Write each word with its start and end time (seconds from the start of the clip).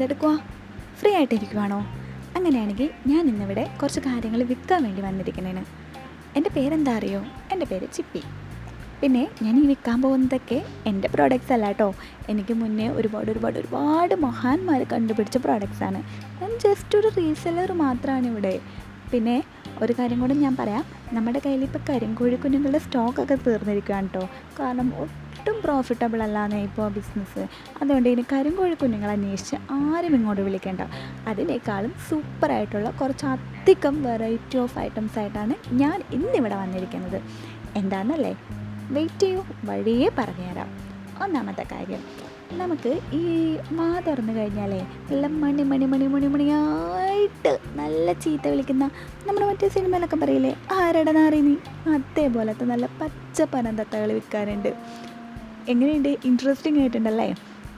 എന്തെടുക്കുക 0.00 0.36
free 0.98 1.10
ആയിട്ടിരിക്കുവാണോ? 1.14 1.78
അങ്ങനെയാണെങ്കിൽ 2.36 2.90
ഞാൻ 3.06 3.22
ഇന്നിവിടെ 3.28 3.64
കുറച്ച് 3.80 4.00
കാര്യങ്ങൾ 4.00 4.42
വിൽക്കാൻ 4.42 4.80
വേണ്ടി 4.84 5.02
വന്നിരിക്കുന്നതാണ് 5.02 5.62
എന്റെ 6.36 6.50
പേരെന്താ 6.56 6.92
അറിയോ? 6.96 7.20
എന്റെ 7.52 7.66
പേര് 7.66 7.86
ചിപ്പി. 7.96 8.22
പിന്നെ 9.00 9.28
ഞാൻ 9.42 9.54
ഈ 9.62 9.66
വിൽക്കാൻ 9.66 10.02
പോകുന്നതൊക്കെ 10.02 10.64
എന്റെ 10.86 11.08
പ്രോഡക്റ്റ്സ് 11.08 11.52
അല്ല 11.52 11.66
കേട്ടോ. 11.66 11.94
എനിക്ക് 12.28 12.54
മുന്നേ 12.54 12.88
ഒരുപാട് 12.88 13.30
ഒരുപാട് 13.30 13.58
ഒരുപാട് 13.58 14.14
മഹാന്മാർ 14.14 14.82
കണ്ടുപിടിച്ച 14.82 15.38
പ്രോഡക്റ്റ്സാണ് 15.38 16.00
ഞാൻ 16.40 16.50
ജസ്റ്റ് 16.64 16.98
ഒരു 16.98 17.10
റീസെല്ലർ 17.18 17.72
മാത്രമാണ് 17.72 18.26
ഇവിടെ. 18.26 18.60
പിന്നെ 19.12 19.42
ഒരു 19.82 19.92
കാര്യം 19.98 20.20
കൂടെ 20.20 20.34
ഞാൻ 20.34 20.56
പറയാം. 20.56 20.84
നമ്മുടെ 21.12 21.42
കയ്യിൽ 21.46 21.64
ഇപ്പോൾ 21.64 21.82
കരിങ്കോഴി 21.90 22.36
കുഞ്ഞുങ്ങളുടെ 22.36 22.78
സ്റ്റോക്കൊക്കെ 22.78 23.38
തീർന്നിരിക്കുകയാണ് 23.46 24.08
കേട്ടോ. 24.08 24.24
കാരണം 24.60 24.90
ഒട്ടും 25.30 25.56
പ്രോഫിറ്റബിൾ 25.64 26.20
അല്ലാന്ന് 26.24 26.58
ഇപ്പോൾ 26.68 26.86
ബിസിനസ് 26.96 27.42
അതുകൊണ്ട് 27.80 28.08
ഇനി 28.12 28.22
കരിങ്കോഴി 28.32 28.76
കുഞ്ഞുങ്ങൾ 28.80 29.10
അന്വേഷിച്ച് 29.16 29.56
ആരും 29.76 30.14
ഇങ്ങോട്ട് 30.18 30.42
വിളിക്കേണ്ട. 30.48 30.82
അതിനേക്കാളും 31.30 31.92
സൂപ്പറായിട്ടുള്ള 32.08 32.90
കുറച്ച് 33.00 33.26
അധികം 33.34 33.96
വെറൈറ്റി 34.06 34.58
ഓഫ് 34.64 34.78
ഐറ്റംസ് 34.86 35.18
ആയിട്ടാണ് 35.22 35.56
ഞാൻ 35.82 35.98
ഇന്നിവിടെ 36.18 36.56
വന്നിരിക്കുന്നത്. 36.62 37.18
എന്താണെന്നല്ലേ 37.80 38.32
വെയിറ്റ് 38.96 39.24
ചെയ്യൂ 39.24 39.42
വഴിയേ 39.70 40.10
പറഞ്ഞുതരാം 40.18 40.70
ഒന്നാമത്തെ 41.24 41.64
കാര്യം 41.74 42.02
നമുക്ക് 42.60 42.92
ഈ 43.18 43.24
മാ 43.78 43.88
തുറന്നു 44.06 44.32
കഴിഞ്ഞാലേ 44.38 44.78
നല്ല 45.10 45.26
മണി 45.42 45.64
മണി 45.72 45.86
മണി 45.92 46.06
മണി 46.14 46.28
മണിയായിട്ട് 46.34 47.52
നല്ല 47.80 48.12
ചീത്ത 48.22 48.48
വിളിക്കുന്ന 48.52 48.84
നമ്മുടെ 49.26 49.46
മറ്റേ 49.50 49.68
സിനിമയിലൊക്കെ 49.76 50.18
പറയില്ലേ 50.22 50.52
ആരുടെ 50.78 51.12
നീ? 51.46 51.54
അതേപോലത്തെ 51.94 52.64
നല്ല 52.72 52.86
പച്ച 53.00 53.42
പനന്തത്തകൾ 53.54 54.08
വിൽക്കാനുണ്ട്. 54.18 54.70
എങ്ങനെയുണ്ട്? 55.70 56.12
ഇൻട്രസ്റ്റിംഗ് 56.24 56.80
ആയിട്ടുണ്ടല്ലേ? 56.80 57.28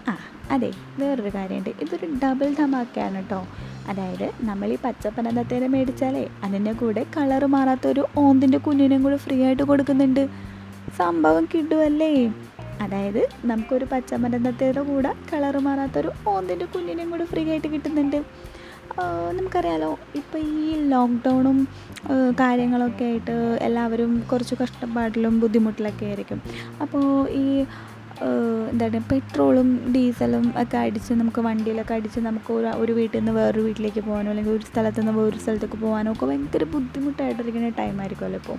ആ 0.08 0.14
അതെ 0.50 0.70
വേറൊരു 0.98 1.32
കാര്യമുണ്ട്. 1.34 1.70
ഇതൊരു 1.82 2.06
ഡബിൾ 2.24 2.48
ധമാക്കയാണ് 2.54 3.18
കേട്ടോ 3.18 3.40
അതായത് 3.88 4.26
നമ്മൾ 4.40 4.68
ഈ 4.68 4.78
പച്ചപ്പനന്തത്തേനെ 4.84 5.66
മേടിച്ചാലേ 5.66 6.24
അതിന്റെ 6.44 6.72
കൂടെ 6.72 7.02
കളറ് 7.16 7.46
മാറാത്തൊരു 7.46 8.02
ഓന്തിന്റെ 8.16 8.58
കുഞ്ഞിനെയും 8.58 9.02
കൂടെ 9.02 9.16
ഫ്രീ 9.16 9.36
ആയിട്ട് 9.42 9.62
കൊടുക്കുന്നുണ്ട്. 9.62 10.28
സംഭവം 10.98 11.44
കിട്ടുമല്ലേ 11.54 12.12
അതായത് 12.80 13.22
നമുക്കൊരു 13.44 13.86
പച്ചമരന്തത്തേടെ 13.92 14.82
കൂടെ 14.82 15.10
കളറ് 15.32 15.60
മാറാത്തൊരു 15.66 16.10
ഓന്തിന്റെ 16.28 16.64
കുഞ്ഞിനെയും 16.64 17.10
കൂടെ 17.10 17.24
ഫ്രീ 17.24 17.42
ആയിട്ട് 17.50 17.68
കിട്ടുന്നുണ്ട്. 17.68 18.18
നമുക്കറിയാലോ 19.36 19.90
ഇപ്പോൾ 20.20 20.38
ഈ 20.38 20.66
ലോക്ക്ഡൗണും 20.92 21.58
കാര്യങ്ങളൊക്കെ 22.40 23.04
ആയിട്ട് 23.04 23.36
എല്ലാവരും 23.68 24.12
കുറച്ച് 24.30 24.54
കഷ്ടപ്പാടിലും 24.62 25.34
ബുദ്ധിമുട്ടിലൊക്കെ 25.40 26.04
ആയിരിക്കും. 26.10 26.40
അപ്പോൾ 26.84 27.04
ഈ 27.42 27.46
എന്താണ് 28.70 28.98
പെട്രോളും 29.10 29.68
ഡീസലും 29.94 30.44
ഒക്കെ 30.62 30.76
അടിച്ച് 30.76 31.12
നമുക്ക് 31.20 31.40
വണ്ടിയിലൊക്കെ 31.46 31.94
അടിച്ച് 31.98 32.20
നമുക്ക് 32.26 32.50
ഒരു 32.58 32.68
ഒരു 32.82 32.92
വീട്ടിൽ 32.98 33.18
നിന്ന് 33.18 33.32
വേറൊരു 33.38 33.62
വീട്ടിലേക്ക് 33.66 34.02
പോകാനോ 34.08 34.30
അല്ലെങ്കിൽ 34.32 34.52
ഒരു 34.52 34.66
സ്ഥലത്ത് 34.70 35.00
നിന്ന് 35.00 35.14
വേറൊരു 35.18 35.40
സ്ഥലത്തേക്ക് 35.44 35.78
പോകാനോ 35.84 36.12
ഒക്കെ 36.12 36.26
ഭയങ്കര 36.30 36.64
ബുദ്ധിമുട്ടായിട്ടിരിക്കുന്ന 36.74 37.70
ടൈമായിരിക്കുമല്ലോ 37.80 38.40
ഇപ്പോൾ 38.42 38.58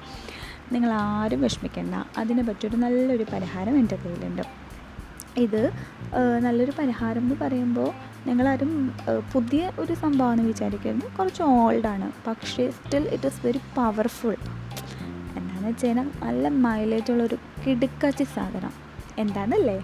നിങ്ങൾ 0.74 0.92
ആരും 0.92 1.42
വിഷമിക്കേണ്ട. 1.46 1.96
അതിനെ 2.22 2.44
പറ്റിയൊരു 2.50 2.78
നല്ലൊരു 2.84 3.26
പരിഹാരം 3.34 3.78
എന്റെ 3.82 3.98
കയ്യിലുണ്ട്. 4.04 4.44
ഇത് 5.38 5.62
നല്ലൊരു 6.46 6.74
പരിഹാരം 6.80 7.22
എന്ന് 7.22 7.36
പറയുമ്പോൾ 7.42 7.90
ഞങ്ങളാരും 8.28 8.72
പുതിയ 9.34 9.72
ഒരു 9.80 9.94
സംഭവമാണെന്ന് 9.94 10.50
വിചാരിക്കരുത്. 10.52 11.08
കുറച്ച് 11.18 11.44
ഓൾഡാണ് 11.44 12.12
പക്ഷേ 12.28 12.70
still 12.72 13.06
it 13.16 13.28
is 13.28 13.42
very 13.46 13.62
powerful 13.78 14.36
എന്താണെന്ന് 15.38 15.70
വെച്ച് 15.70 15.86
കഴിഞ്ഞാൽ 15.86 16.08
നല്ല 16.24 16.48
മൈലേജ് 16.66 17.12
ഉള്ളൊരു 17.12 17.38
കിടുക്കാച്ചി 17.66 18.24
സാധനം. 18.36 18.74
എന്താണല്ലേ 19.24 19.78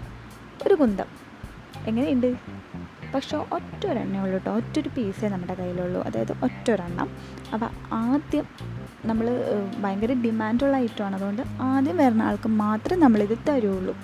ഒരു 0.66 0.74
കുന്തം. 0.74 1.06
എങ്ങനെയുണ്ട്? 1.86 2.30
പക്ഷേ 3.14 3.36
ഒറ്റ 3.52 3.86
ഒരെണ്ണേ 3.86 4.18
ഉള്ളൂ 4.22 4.36
കേട്ടോ. 4.38 4.50
ഒറ്റൊരു 4.56 4.90
പീസേ 4.96 5.28
നമ്മുടെ 5.28 5.54
കയ്യിലുള്ളൂ. 5.54 6.00
അതായത് 6.08 6.32
ഒറ്റ 6.46 6.70
ഒരെണ്ണം 6.70 7.08
അപ്പോൾ 7.52 7.68
ആദ്യം 7.92 8.46
നമ്മൾ 9.06 9.26
ഭയങ്കര 9.82 10.12
ഡിമാൻഡുള്ള 10.12 10.76
ഐറ്റമാണ് 10.76 11.16
അതുകൊണ്ട് 11.16 11.42
ആദ്യം 11.60 11.96
വരുന്ന 11.96 12.22
ആൾക്ക് 12.22 12.48
മാത്രമേ 12.48 13.00
നമ്മളിത് 13.00 13.38
തരുള്ളൂ. 13.48 13.94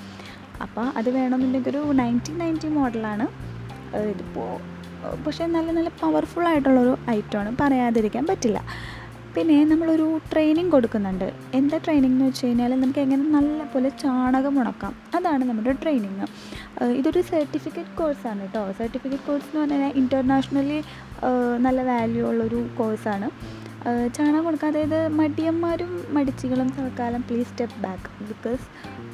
അപ്പോൾ 0.64 0.86
അത് 0.98 1.08
വേണമെന്നുണ്ടെങ്കിൽ 1.18 1.70
ഒരു 1.72 1.82
നയന്റീൻ 2.00 2.36
നയന്റി 2.42 2.68
മോഡലാണ് 2.78 3.26
ഇതിപ്പോൾ 4.12 4.50
പക്ഷേ 5.24 5.44
നല്ല 5.46 5.68
നല്ല 5.76 5.90
പവർഫുൾ 6.00 6.44
ആയിട്ടുള്ളൊരു 6.50 6.94
ഐറ്റമാണ് 7.16 7.50
പറയാതിരിക്കാൻ 7.60 8.24
പറ്റില്ല. 8.30 8.60
പിന്നെ 9.34 9.56
നമ്മളൊരു 9.70 10.06
ട്രെയിനിങ് 10.32 10.72
കൊടുക്കുന്നുണ്ട്. 10.74 11.26
എന്താ 11.58 11.76
ട്രെയിനിങ് 11.84 12.14
എന്ന് 12.14 12.26
വെച്ച് 12.28 12.46
കഴിഞ്ഞാൽ 12.46 12.70
നമുക്ക് 12.80 13.00
എങ്ങനെ 13.04 13.24
നല്ലപോലെ 13.34 13.88
ചാണകം 14.02 14.54
ഉണക്കാം. 14.60 14.92
അതാണ് 15.16 15.42
നമ്മുടെ 15.48 15.72
ട്രെയിനിങ് 15.82 16.26
ഇതൊരു 16.98 17.20
സർട്ടിഫിക്കറ്റ് 17.30 17.94
കോഴ്സാണ് 18.00 18.40
കേട്ടോ 18.42 18.62
സർട്ടിഫിക്കറ്റ് 18.78 19.26
കോഴ്സ് 19.28 19.46
എന്ന് 19.50 19.60
പറഞ്ഞാൽ 19.62 19.92
ഇന്റർനാഷണലി 20.02 20.78
നല്ല 21.66 21.82
വാല്യൂ 21.90 22.24
ഉള്ളൊരു 22.30 22.60
കോഴ്സാണ് 22.80 23.28
ചാണകം 24.16 24.44
കൊടുക്കുക 24.44 24.68
അതായത് 24.68 25.00
മടിയന്മാരും 25.18 25.90
മടിച്ചികളും 26.16 26.68
തൽക്കാലം 26.78 27.22
പ്ലീസ് 27.28 27.48
സ്റ്റെപ്പ് 27.50 27.78
ബാക്ക് 27.84 28.08
ബിക്കോസ് 28.30 28.64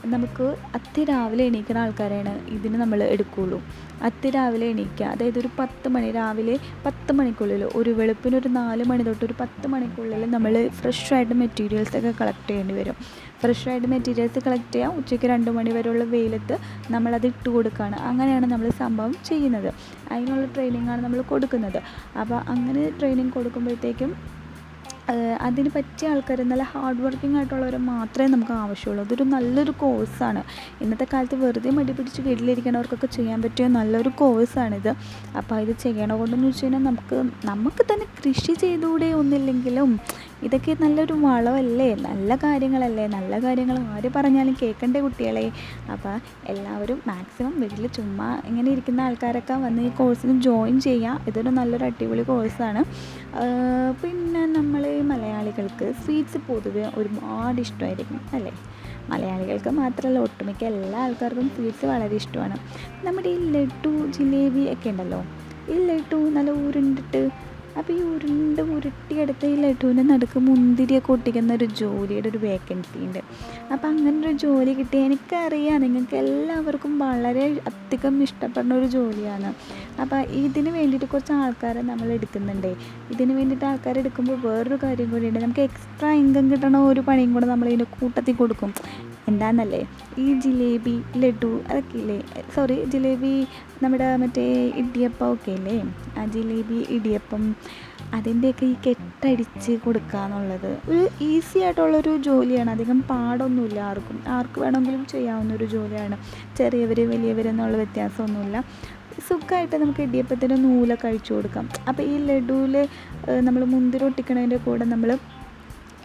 നമുക്ക് 0.04 0.56
അതിരാവിലെ 0.76 1.44
എണീക്കുന്ന 1.44 1.78
ആൾക്കാരെയാണ് 1.78 2.32
ഇതിന് 2.48 2.74
നമ്മൾ 2.74 3.02
എടുക്കുകയുള്ളൂ 3.02 3.62
അതിരാവിലെ 4.02 4.66
എണീക്കുക. 4.66 5.06
അതായത് 5.06 5.38
ഒരു 5.38 5.50
പത്ത് 5.58 5.88
മണി 5.88 6.10
രാവിലെ 6.10 6.58
പത്ത് 6.86 7.12
മണിക്കുള്ളിൽ 7.12 7.62
ഒരു 7.64 7.90
വെളുപ്പിന് 7.90 8.36
ഒരു 8.36 8.48
നാല് 8.48 8.84
മണി 8.84 9.02
തൊട്ട് 9.02 9.24
ഒരു 9.24 9.34
പത്ത് 9.40 9.68
മണിക്കുള്ളിൽ 9.68 10.30
നമ്മൾ 10.30 10.70
ഫ്രഷായിട്ട് 10.80 11.34
മെറ്റീരിയൽസ് 11.34 11.96
ഒക്കെ 11.96 12.12
കളക്ട് 12.20 12.48
ചെയ്യേണ്ടി 12.48 12.74
വരും. 12.74 12.96
ഫ്രഷായിട്ട് 13.42 13.86
മെറ്റീരിയൽസ് 13.86 14.38
കളക്ട് 14.38 14.72
ചെയ്യാം 14.72 14.96
ഉച്ചയ്ക്ക് 14.98 15.26
രണ്ട് 15.26 15.50
മണി 15.50 15.70
വരെയുള്ള 15.70 16.04
വെയിലത്ത് 16.04 16.58
നമ്മളത് 16.90 17.26
ഇട്ട് 17.26 17.48
കൊടുക്കുകയാണ്. 17.48 17.96
അങ്ങനെയാണ് 17.96 18.46
നമ്മൾ 18.46 18.70
സംഭവം 18.70 19.14
ചെയ്യുന്നത്. 19.24 19.72
അതിനുള്ള 20.12 20.44
ട്രെയിനിങ്ങാണ് 20.44 21.04
നമ്മൾ 21.04 21.20
കൊടുക്കുന്നത്. 21.22 21.80
അപ്പോൾ 22.20 22.36
അങ്ങനെ 22.36 22.90
ട്രെയിനിങ് 23.00 23.30
കൊടുക്കുമ്പോഴത്തേക്കും 23.30 24.41
അതിന് 25.40 25.70
പറ്റിയ 25.74 26.08
ആൾക്കാർ 26.08 26.40
നല്ല 26.42 26.64
ഹാർഡ് 26.72 27.02
വർക്കിംഗ് 27.02 27.36
ആയിട്ടുള്ളവരെ 27.38 27.80
മാത്രമേ 27.90 28.28
നമുക്ക് 28.28 28.54
ആവശ്യമുള്ളൂ. 28.62 29.02
അതൊരു 29.04 29.24
നല്ലൊരു 29.34 29.72
കോഴ്സാണ് 29.82 30.42
ഇന്നത്തെ 30.84 31.06
കാലത്ത് 31.12 31.38
വെറുതെ 31.42 31.70
മടി 31.70 31.92
പിടിച്ച് 31.92 32.22
വീട്ടിലിരിക്കണവർക്കൊക്കെ 32.22 33.08
ചെയ്യാൻ 33.16 33.40
പറ്റിയ 33.42 33.66
നല്ലൊരു 33.78 34.12
കോഴ്സാണിത് 34.20 34.92
അപ്പോൾ 35.36 35.56
ഇത് 35.64 35.74
ചെയ്യണ 35.84 36.12
കൊണ്ടെന്ന് 36.14 36.46
വെച്ച് 36.46 36.64
കഴിഞ്ഞാൽ 36.64 36.82
നമുക്ക് 36.82 37.18
നമുക്ക് 37.44 37.84
തന്നെ 37.92 38.06
കൃഷി 38.18 38.54
ചെയ്തുകൂടെ 38.54 39.10
ഒന്നില്ലെങ്കിലും 39.12 39.90
ഇതൊക്കെ 40.46 40.72
നല്ലൊരു 40.82 41.14
വളമല്ലേ? 41.26 41.88
നല്ല 42.06 42.36
കാര്യങ്ങളല്ലേ? 42.44 43.04
നല്ല 43.16 43.32
കാര്യങ്ങൾ 43.44 43.76
ആര് 43.94 44.08
പറഞ്ഞാലും 44.16 44.54
കേൾക്കണ്ടേ 44.62 45.00
കുട്ടികളെ? 45.04 45.44
അപ്പോൾ 45.94 46.14
എല്ലാവരും 46.52 46.98
മാക്സിമം 47.10 47.52
വീട്ടിൽ 47.62 47.86
ചുമ്മാ 47.96 48.28
ഇങ്ങനെ 48.50 48.68
ഇരിക്കുന്ന 48.74 49.00
ആൾക്കാരൊക്കെ 49.08 49.56
വന്ന് 49.64 49.82
ഈ 49.88 49.90
കോഴ്സിന് 50.00 50.34
ജോയിൻ 50.46 50.76
ചെയ്യുക 50.86 51.26
ഇതൊരു 51.30 51.52
നല്ലൊരു 51.58 51.86
അടിപൊളി 51.90 52.24
കോഴ്സാണ് 52.30 52.82
പിന്നെ 54.02 54.42
നമ്മൾ 54.56 54.82
മലയാളികൾക്ക് 55.12 55.86
സ്വീറ്റ്സ് 56.02 56.40
പൊതുവെ 56.48 56.84
ഒരുപാട് 57.00 57.60
ഇഷ്ടമായിരിക്കും 57.66 58.20
അല്ലേ? 58.36 58.52
മലയാളികൾക്ക് 59.10 59.70
മാത്രമല്ല 59.78 60.18
ഒട്ടുമിക്ക 60.26 60.62
എല്ലാ 60.72 60.98
ആൾക്കാർക്കും 61.04 61.48
സ്വീറ്റ്സ് 61.54 61.86
വളരെ 61.92 62.16
ഇഷ്ടമാണ്. 62.22 62.56
നമ്മുടെ 63.06 63.30
ഈ 63.36 63.38
ലഡു 63.54 63.94
ജിലേബി 64.16 64.64
ഒക്കെ 64.74 64.90
ഉണ്ടല്ലോ? 64.92 65.20
ഈ 65.72 65.74
ലഡു 65.88 66.20
നല്ല 66.36 66.50
ഉരുണ്ടിട്ട് 66.66 67.22
അപ്പോൾ 67.78 67.92
ഈ 67.92 68.00
ഉരുണ്ട് 68.02 68.62
ഉരുട്ടിയെടുത്ത 68.74 69.46
ഈ 69.46 69.54
ലഡുവിന്റെ 69.62 70.02
നടുക്ക് 70.02 70.38
മുന്തിരിയൊക്കെ 70.38 71.12
ഒട്ടിക്കുന്ന 71.12 71.54
ഒരു 71.54 71.64
ജോലിയുടെ 71.64 72.28
ഒരു 72.28 72.38
വേക്കൻസി 72.38 72.98
ഉണ്ട്. 73.06 73.20
അപ്പോൾ 73.72 73.86
അങ്ങനെ 73.88 74.28
ഒരു 74.28 74.36
ജോലി 74.44 74.72
കിട്ടി 74.72 74.96
എനിക്കറിയാം. 74.98 75.80
നിങ്ങൾക്ക് 75.80 76.16
എല്ലാവർക്കും 76.16 76.98
വളരെ 76.98 77.44
അധികം 77.70 78.22
ഇഷ്ടപ്പെടുന്ന 78.22 78.74
ഒരു 78.74 78.86
ജോലിയാണ്. 78.86 79.50
അപ്പോൾ 80.02 80.20
ഇതിന് 80.42 80.70
വേണ്ടിയിട്ട് 80.70 81.06
കുറച്ച് 81.06 81.32
ആൾക്കാരെ 81.32 81.82
നമ്മൾ 81.82 82.08
എടുക്കുന്നുണ്ട്. 82.18 82.70
ഇതിന് 83.14 83.32
വേണ്ടിയിട്ട് 83.38 83.64
ആൾക്കാരെ 83.64 84.00
എടുക്കുമ്പോൾ 84.00 84.38
വേറൊരു 84.48 84.78
കാര്യം 84.84 85.10
കൂടിയുണ്ട്. 85.10 85.40
നമുക്ക് 85.40 85.60
എക്സ്ട്രാ 85.60 86.12
ഇൻകം 86.22 86.50
കിട്ടണ 86.50 86.76
ഒരു 86.92 87.00
പണിയും 87.00 87.32
കൂടെ 87.34 87.46
നമ്മൾ 87.46 87.68
ഇതിന്റെ 87.68 87.88
കൂട്ടത്തിൽ 88.00 88.36
കൊടുക്കും. 88.42 88.72
എന്താണെന്നല്ലേ 89.30 89.80
ഈ 90.24 90.26
ജിലേബി 90.44 90.96
ലഡു 91.22 91.52
അതൊക്കെ 91.70 91.96
ഇല്ലേ 92.00 92.18
സോറി 92.54 92.76
ജിലേബി 92.92 93.32
നമ്മുടെ 93.82 94.08
മറ്റേ 94.22 94.44
ഇടിയപ്പം 94.82 95.28
ഒക്കെ 95.34 95.56
ആ 96.18 96.24
ജിലേബി 96.34 96.78
ഇടിയപ്പം 96.96 97.44
അതിന്റെയൊക്കെ 98.16 98.66
ഈ 98.70 98.74
കെട്ടടിച്ച് 98.86 99.72
കൊടുക്കുക 99.84 100.22
എന്നുള്ളത് 100.24 100.70
ഒരു 100.90 101.04
ഈസി 101.28 101.58
ആയിട്ടുള്ളൊരു 101.66 102.12
ജോലിയാണ്. 102.26 102.70
അധികം 102.76 102.98
പാടൊന്നുമില്ല 103.10 103.78
ആർക്കും. 103.90 104.18
ആർക്ക് 104.36 104.58
വേണമെങ്കിലും 104.64 105.04
ചെയ്യാവുന്ന 105.12 105.54
ഒരു 105.58 105.66
ജോലിയാണ്. 105.74 106.16
ചെറിയവർ 106.58 106.98
വലിയവർ 107.12 107.46
എന്നുള്ള 107.52 107.76
വ്യത്യാസമൊന്നുമില്ല. 107.82 108.58
സുഖമായിട്ട് 109.28 109.76
നമുക്ക് 109.82 110.02
ഇടിയപ്പത്തിന്റെ 110.06 110.56
നൂലൊക്കെ 110.64 111.06
അഴിച്ചു 111.08 111.32
കൊടുക്കാം. 111.36 111.64
അപ്പോൾ 111.88 112.02
ഈ 112.12 112.14
ലഡുവിൽ 112.28 112.76
നമ്മൾ 113.48 113.62
മുന്തിരി 113.74 114.04
ഒട്ടിക്കണതിന്റെ 114.08 114.58
കൂടെ 114.66 114.84
നമ്മൾ 114.92 115.10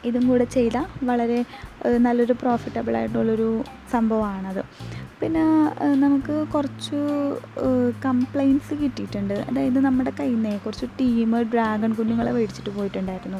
ഇതും 0.09 0.23
കൂടെ 0.29 0.45
ചെയ്താൽ 0.57 0.85
വളരെ 1.09 1.39
നല്ലൊരു 2.05 2.35
പ്രോഫിറ്റബിൾ 2.43 2.95
ആയിട്ടുള്ളൊരു 2.99 3.49
സംഭവമാണത്. 3.93 4.61
പിന്നെ 5.21 5.43
നമുക്ക് 6.03 6.35
കുറച്ച് 6.53 6.97
കംപ്ലയിൻസ് 8.05 8.73
കിട്ടിയിട്ടുണ്ട്. 8.81 9.33
അതായത് 9.49 9.79
നമ്മുടെ 9.85 10.11
കയ്യിൽ 10.19 10.35
നിന്ന് 10.41 10.59
കുറച്ച് 10.65 10.87
ടീം 10.99 11.31
ഡ്രാഗൺ 11.53 11.91
കുഞ്ഞുങ്ങളെ 11.99 12.31
മേടിച്ചിട്ട് 12.35 12.71
പോയിട്ടുണ്ടായിരുന്നു. 12.77 13.39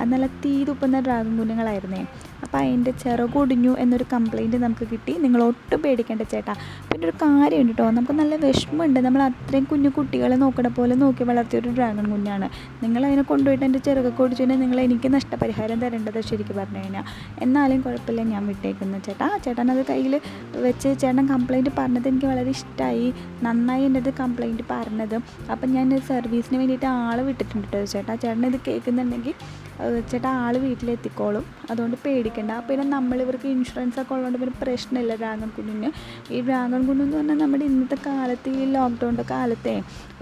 അത് 0.00 0.08
നല്ല 0.12 0.26
തീ 0.42 0.52
തുപ്പുന്ന 0.68 1.00
ഡ്രാഗൺ 1.06 1.32
കുഞ്ഞുങ്ങളായിരുന്നേ 1.40 2.02
അപ്പോൾ 2.44 2.58
അതിന്റെ 2.62 2.92
ചിറകൊടിഞ്ഞു 3.02 3.72
എന്നൊരു 3.82 4.06
കംപ്ലയിന്റ് 4.14 4.58
നമുക്ക് 4.64 4.86
കിട്ടി. 4.92 5.12
നിങ്ങൾ 5.24 5.40
ഒട്ടും 5.50 5.80
പേടിക്കേണ്ട 5.84 6.24
ചേട്ടാ. 6.32 6.54
ഒരു 7.04 7.12
കാര്യമുണ്ട് 7.22 7.72
കേട്ടോ. 7.72 7.90
നമുക്ക് 7.90 8.12
നല്ല 8.12 8.34
വിഷമമുണ്ട്. 8.36 9.00
നമ്മൾ 9.00 9.22
അത്രയും 9.22 9.64
കുഞ്ഞു 9.64 9.88
കുട്ടികളെ 9.88 10.36
നോക്കണ 10.36 10.68
പോലെ 10.68 10.94
നോക്കി 10.94 11.24
വളർത്തിയ 11.24 11.60
ഒരു 11.60 11.68
ഡ്രാഗൺ 11.68 12.10
കുഞ്ഞാണ്. 12.10 12.46
നിങ്ങൾ 12.82 13.06
അതിനെ 13.06 13.22
കൊണ്ടുപോയിട്ട് 13.22 13.64
എന്റെ 13.64 13.78
ചെറുകൊക്കെ 13.78 14.22
ഓടിച്ചു 14.22 14.42
കഴിഞ്ഞാൽ 14.42 14.60
നിങ്ങൾ 14.60 14.80
എനിക്ക് 14.80 15.14
നഷ്ടപരിഹാരം 15.14 15.80
തരേണ്ടത് 15.80 16.20
ശരിക്കും 16.20 16.56
പറഞ്ഞു 16.56 16.78
കഴിഞ്ഞാൽ. 16.78 17.04
എന്നാലും 17.42 17.80
കുഴപ്പമില്ല 17.80 18.22
ഞാൻ 18.22 18.46
വിട്ടേക്കുന്നു. 18.46 18.98
ചേട്ടാ 18.98 19.28
ചേട്ടൻ 19.44 19.70
അത് 19.70 19.82
കയ്യിൽ 19.90 20.20
വെച്ച് 20.66 21.00
ചേട്ടൻ 21.02 21.26
കംപ്ലൈന്റ് 21.26 21.70
പറഞ്ഞത് 21.78 22.08
എനിക്ക് 22.08 22.26
വളരെ 22.26 22.50
ഇഷ്ടമായി 22.50 23.14
നന്നായി 23.42 23.84
എന്റെ 23.84 24.00
അത് 24.00 24.12
കംപ്ലൈന്റ് 24.22 24.62
പറഞ്ഞത്. 24.70 25.16
അപ്പം 25.52 25.68
ഞാൻ 25.72 26.00
സർവീസിന് 26.00 26.58
വേണ്ടിയിട്ട് 26.58 26.86
ആൾ 26.86 27.20
വിട്ടിട്ടുണ്ട് 27.20 27.66
കേട്ടോ. 27.66 27.84
ചേട്ടാ 27.92 28.14
ചേട്ടൻ 28.14 28.46
ഇത് 28.46 28.60
കേൾക്കുന്നുണ്ടെങ്കിൽ 28.68 29.34
ചേട്ടാ 30.10 30.30
ആൾ 30.44 30.54
വീട്ടിലെത്തിക്കോളും. 30.66 31.44
അതുകൊണ്ട് 31.70 31.96
പേടിക്കണ്ട. 32.04 32.52
പിന്നെ 32.68 32.84
നമ്മൾ 32.96 33.18
ഇവർക്ക് 33.24 33.48
ഇൻഷുറൻസ് 33.56 33.98
ഒക്കെ 34.02 34.14
ഉള്ളതുകൊണ്ട് 34.16 34.38
പിന്നെ 34.42 34.56
പ്രശ്നമില്ല 34.62 35.14
ഡ്രാഗൺ 35.22 35.50
കുഞ്ഞിന് 35.56 35.90
ഈ 36.34 36.40
ഡ്രാഗൺ 36.48 36.80
കുഞ്ഞെന്ന് 36.88 37.16
പറഞ്ഞാൽ 37.16 37.40
നമ്മുടെ 37.44 37.66
ഇന്നത്തെ 37.70 37.98
കാലത്ത് 38.06 38.50
ഈ 38.60 38.64
ലോക്ക്ഡൗണിന്റെ 38.76 39.26
കാലത്തെ 39.34 39.74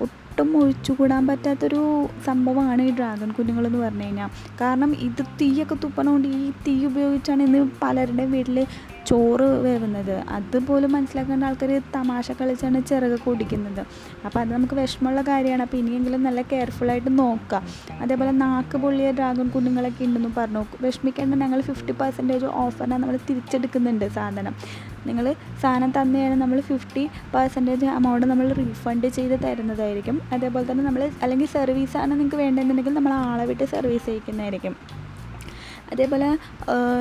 ഒട്ടും 0.04 0.50
ഒഴിച്ചുകൂടാൻ 0.60 1.22
പറ്റാത്തൊരു 1.30 1.80
സംഭവമാണ് 2.26 2.82
ഈ 2.82 2.92
ഡ്രാഗൺ 2.98 3.30
കുഞ്ഞുങ്ങളെന്ന് 3.38 3.80
പറഞ്ഞു 3.84 4.04
കഴിഞ്ഞാൽ. 4.04 4.30
കാരണം 4.60 4.90
ഇത് 5.06 5.22
തീയൊക്കെ 5.40 5.76
തുപ്പണതുകൊണ്ട് 5.84 6.28
ഈ 6.38 6.44
തീ 6.66 6.74
ഉപയോഗിച്ചാണ് 6.90 7.42
ഇന്ന് 7.48 7.60
പലരുടെയും 7.82 8.32
വീട്ടിൽ 8.36 8.58
ചോറ് 9.10 9.46
വേവുന്നത്. 9.66 10.14
അതുപോലും 10.38 10.90
മനസ്സിലാക്കേണ്ട 10.96 11.44
ആൾക്കാർ 11.48 11.70
തമാശ 11.96 12.26
കളിച്ചാണ് 12.40 12.78
ചിറകൊക്കെ 12.90 13.28
ഒടിക്കുന്നത് 13.32 13.82
അപ്പോൾ 14.26 14.38
അത് 14.42 14.50
നമുക്ക് 14.56 14.76
വിഷമമുള്ള 14.80 15.22
കാര്യമാണ്. 15.30 15.64
അപ്പോൾ 15.66 15.78
ഇനിയെങ്കിലും 15.82 16.22
നല്ല 16.28 16.40
കെയർഫുള്ളായിട്ട് 16.52 17.10
നോക്കുക 17.22 17.62
അതേപോലെ 18.02 18.32
നാക്ക് 18.44 18.76
പൊള്ളിയ 18.84 19.10
ഡ്രാഗൺ 19.18 19.48
കുഞ്ഞുങ്ങളൊക്കെ 19.54 20.04
ഉണ്ടെന്ന് 20.08 20.30
പറഞ്ഞു. 20.38 20.62
വിഷമിക്കേണ്ട 20.84 21.40
ഞങ്ങൾ 21.44 21.60
ഫിഫ്റ്റി 21.70 21.94
പെർസെന്റേജ് 22.02 22.48
ഓഫറിനാണ് 22.62 23.02
നമ്മൾ 23.04 23.18
തിരിച്ചെടുക്കുന്നുണ്ട് 23.30 24.06
സാധനം. 24.18 24.54
നിങ്ങൾ 25.08 25.26
സാധനം 25.62 25.90
തന്നു 25.96 26.16
കഴിഞ്ഞാൽ 26.18 26.40
നമ്മൾ 26.44 26.58
ഫിഫ്റ്റി 26.70 27.04
പെർസെന്റേജ് 27.34 27.86
എമൗണ്ട് 27.98 28.26
നമ്മൾ 28.32 28.48
റീഫണ്ട് 28.60 29.06
ചെയ്ത് 29.18 29.36
തരുന്നതായിരിക്കും. 29.44 30.16
അതേപോലെ 30.34 30.66
തന്നെ 30.70 30.84
നമ്മൾ 30.88 31.04
അല്ലെങ്കിൽ 31.24 31.50
സർവീസാണ് 31.58 32.10
നിങ്ങൾക്ക് 32.12 32.40
വേണ്ടതെന്നുണ്ടെങ്കിൽ 32.44 32.96
നമ്മൾ 33.00 33.14
ആളെ 33.28 33.46
വിട്ട് 33.52 33.66
സർവീസ് 33.76 34.06
ചെയ്യിക്കുന്നതായിരിക്കും 34.10 34.76
അതേപോലെ 35.92 36.28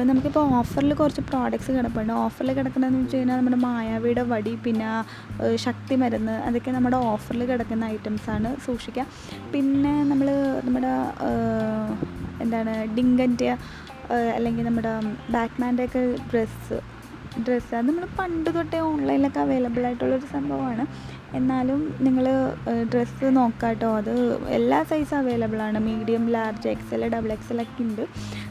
നമുക്കിപ്പോൾ 0.10 0.46
ഓഫറിൽ 0.60 0.94
കുറച്ച് 1.02 1.24
പ്രോഡക്റ്റ്സ് 1.30 1.72
കിടപ്പുണ്ട്. 1.78 2.14
ഓഫറിൽ 2.24 2.52
കിടക്കുന്നതെന്ന് 2.58 3.02
വെച്ച് 3.02 3.18
കഴിഞ്ഞാൽ 3.18 3.38
നമ്മുടെ 3.40 3.60
മായാവിയുടെ 3.66 4.24
വടി 4.32 4.54
പിന്നെ 4.66 4.88
ശക്തി 5.66 5.96
മരുന്ന് 6.04 6.36
അതൊക്കെ 6.48 6.74
നമ്മുടെ 6.78 7.00
ഓഫറിൽ 7.12 7.44
കിടക്കുന്ന 7.52 7.92
ഐറ്റംസാണ് 7.96 8.52
സൂക്ഷിക്കുക 8.66 9.06
പിന്നെ 9.54 9.94
നമ്മൾ 10.12 10.30
നമ്മുടെ 10.68 10.94
എന്താണ് 12.46 12.74
ഡിങ്കന്റെ 12.98 13.52
അല്ലെങ്കിൽ 14.36 14.66
നമ്മുടെ 14.70 14.94
ബാറ്റ്മാന്റെ 15.36 15.84
ഒക്കെ 15.88 16.02
ഡ്രസ്സ് 16.32 16.78
ഡ്രസ്സ് 17.46 17.74
അത് 17.76 17.86
നമ്മൾ 17.90 18.06
പണ്ട് 18.20 18.50
തൊട്ടേ 18.56 18.80
ഓൺലൈനിലൊക്കെ 18.88 19.40
അവൈലബിൾ 19.44 19.84
ആയിട്ടുള്ളൊരു 19.86 20.28
സംഭവമാണ് 20.36 20.84
എന്നാലും 21.36 21.96
നിങ്ങൾ 22.02 22.26
ഡ്രസ്സ് 22.94 23.36
നോക്കാട്ടോ. 23.36 23.98
അത് 23.98 24.14
എല്ലാ 24.48 24.84
സൈസ് 24.84 25.14
അവൈലബിൾ 25.16 25.62
ആണ്. 25.62 25.80
Medium 25.80 26.30
large 26.30 26.68
XL 26.68 27.10
double 27.16 27.32
XL 27.32 27.62
ഒക്കെ 27.62 27.84
ഉണ്ട്. 27.84 28.04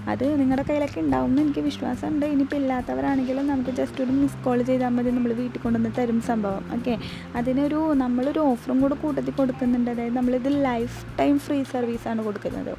അത് 0.08 0.40
നിങ്ങളുടെ 0.40 0.62
കയ്യിലൊക്കെ 0.62 1.00
ഉണ്ടാവും 1.00 1.28
എന്ന് 1.28 1.42
എനിക്ക് 1.42 1.60
വിശ്വാസമുണ്ട്. 1.60 2.26
ഇനിയിപ്പോൾ 2.26 2.56
ഇല്ലാത്തവരാണെങ്കിലും 2.56 3.46
നമുക്ക് 3.46 3.70
ജസ്റ്റ് 3.70 4.02
ഒരു 4.04 4.10
മിസ് 4.10 4.44
കോൾ 4.44 4.62
ചെയ്താൽ 4.62 4.88
മതി. 4.88 5.10
നമ്മൾ 5.10 5.32
വീട്ടിൽ 5.32 5.60
കൊണ്ടുവന്ന് 5.62 5.90
തരും 5.98 6.20
സംഭവം. 6.20 6.64
ഓക്കെ 6.74 6.98
അതിനൊരു 7.36 7.92
നമ്മളൊരു 7.92 8.38
ഓഫറും 8.38 8.80
കൂടെ 8.80 8.94
കൂട്ടത്തിൽ 8.94 9.32
കൊടുക്കുന്നുണ്ട്. 9.32 9.90
അതായത് 9.90 10.16
നമ്മളിത് 10.16 10.64
ലൈഫ് 10.64 11.18
ടൈം 11.18 11.38
ഫ്രീ 11.38 11.62
സർവീസാണ് 11.62 12.24
കൊടുക്കുന്നത്. 12.24 12.74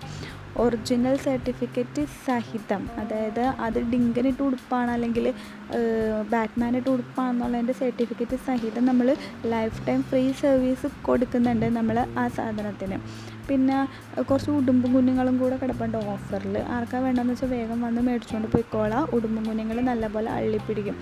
ഒറിജിനൽ 0.58 1.16
സർട്ടിഫിക്കറ്റ് 1.16 2.02
സഹിതം. 2.26 2.82
അതായത് 3.02 3.44
അത് 3.66 3.80
ഡിങ്കനിട്ട് 3.92 4.42
ഉടുപ്പാണ് 4.44 4.92
അല്ലെങ്കിൽ 4.92 5.26
ബാറ്റ്മാനിട്ട് 6.34 6.90
ഉടുപ്പാണെന്നുള്ളതിന്റെ 6.90 7.74
സർട്ടിഫിക്കറ്റ് 7.74 8.40
സഹിതം 8.48 8.86
നമ്മൾ 8.86 9.10
ലൈഫ് 9.56 9.88
ടൈം 9.88 10.02
ഫ്രീ 10.12 10.32
സർവീസ് 10.44 10.88
കൊടുക്കുന്നുണ്ട് 11.10 11.66
നമ്മൾ 11.80 12.00
ആ 12.24 12.28
സാധനത്തിന്. 12.40 13.00
പിന്നെ 13.50 13.78
കുറച്ച് 14.30 14.52
ഉടുമ്പും 14.58 14.90
കുഞ്ഞുങ്ങളും 14.96 15.36
കൂടെ 15.42 15.56
കിടപ്പുണ്ട് 15.62 15.98
ഓഫറിൽ. 16.14 16.56
ആർക്കാ 16.76 16.98
വേണ്ടതെന്ന് 17.06 17.34
വെച്ചാൽ 17.34 17.50
വേഗം 17.56 17.80
വന്ന് 17.86 18.02
മേടിച്ചുകൊണ്ട് 18.08 18.50
പോയിക്കോളാം. 18.54 19.04
ഉടുമ്പും 19.16 19.44
കുഞ്ഞുങ്ങൾ 19.50 19.78
നല്ലപോലെ 19.92 20.30
അള്ളിപ്പിടിക്കും. 20.38 20.96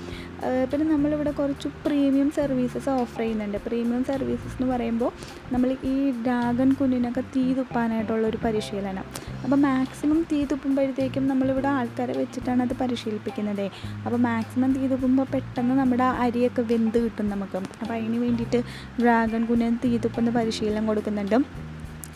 പിന്നെ 0.71 0.85
നമ്മളിവിടെ 0.93 1.31
കുറച്ച് 1.39 1.67
പ്രീമിയം 1.85 2.29
സർവീസസ് 2.39 2.89
ഓഫർ 3.01 3.21
ചെയ്യുന്നുണ്ട്. 3.21 3.57
പ്രീമിയം 3.67 4.03
സർവീസസ് 4.11 4.55
എന്ന് 4.57 4.67
പറയുമ്പോൾ 4.73 5.11
നമ്മൾ 5.53 5.69
ഈ 5.93 5.95
ഡ്രാഗൺ 6.25 6.69
കുഞ്ഞിനൊക്കെ 6.79 7.23
തീ 7.35 7.45
തുപ്പാനായിട്ടുള്ള 7.59 8.25
ഒരു 8.31 8.39
പരിശീലനം. 8.45 9.05
അപ്പോൾ 9.43 9.59
മാക്സിമം 9.67 10.19
തീ 10.31 10.39
തുപ്പുമ്പോഴത്തേക്കും 10.51 11.23
നമ്മളിവിടെ 11.31 11.69
ആൾക്കാരെ 11.77 12.13
വെച്ചിട്ടാണ് 12.21 12.61
അത് 12.67 12.73
പരിശീലിപ്പിക്കുന്നത്. 12.81 13.65
അപ്പോൾ 14.05 14.19
മാക്സിമം 14.29 14.71
തീ 14.77 14.83
തുപ്പുമ്പോൾ 14.93 15.27
പെട്ടെന്ന് 15.33 15.75
നമ്മുടെ 15.81 16.07
അരിയൊക്കെ 16.25 16.63
വെന്ത് 16.73 16.97
കിട്ടും 17.05 17.29
നമുക്ക്. 17.33 17.57
അപ്പോൾ 17.81 17.95
അതിന് 17.99 18.19
വേണ്ടിയിട്ട് 18.25 18.61
ഡ്രാഗൺ 19.01 19.43
കുഞ്ഞിന് 19.51 19.77
തീ 19.83 19.91
തുപ്പുന്ന 20.05 20.29
പരിശീലനം 20.39 20.85
കൊടുക്കുന്നുണ്ട്. 20.91 21.37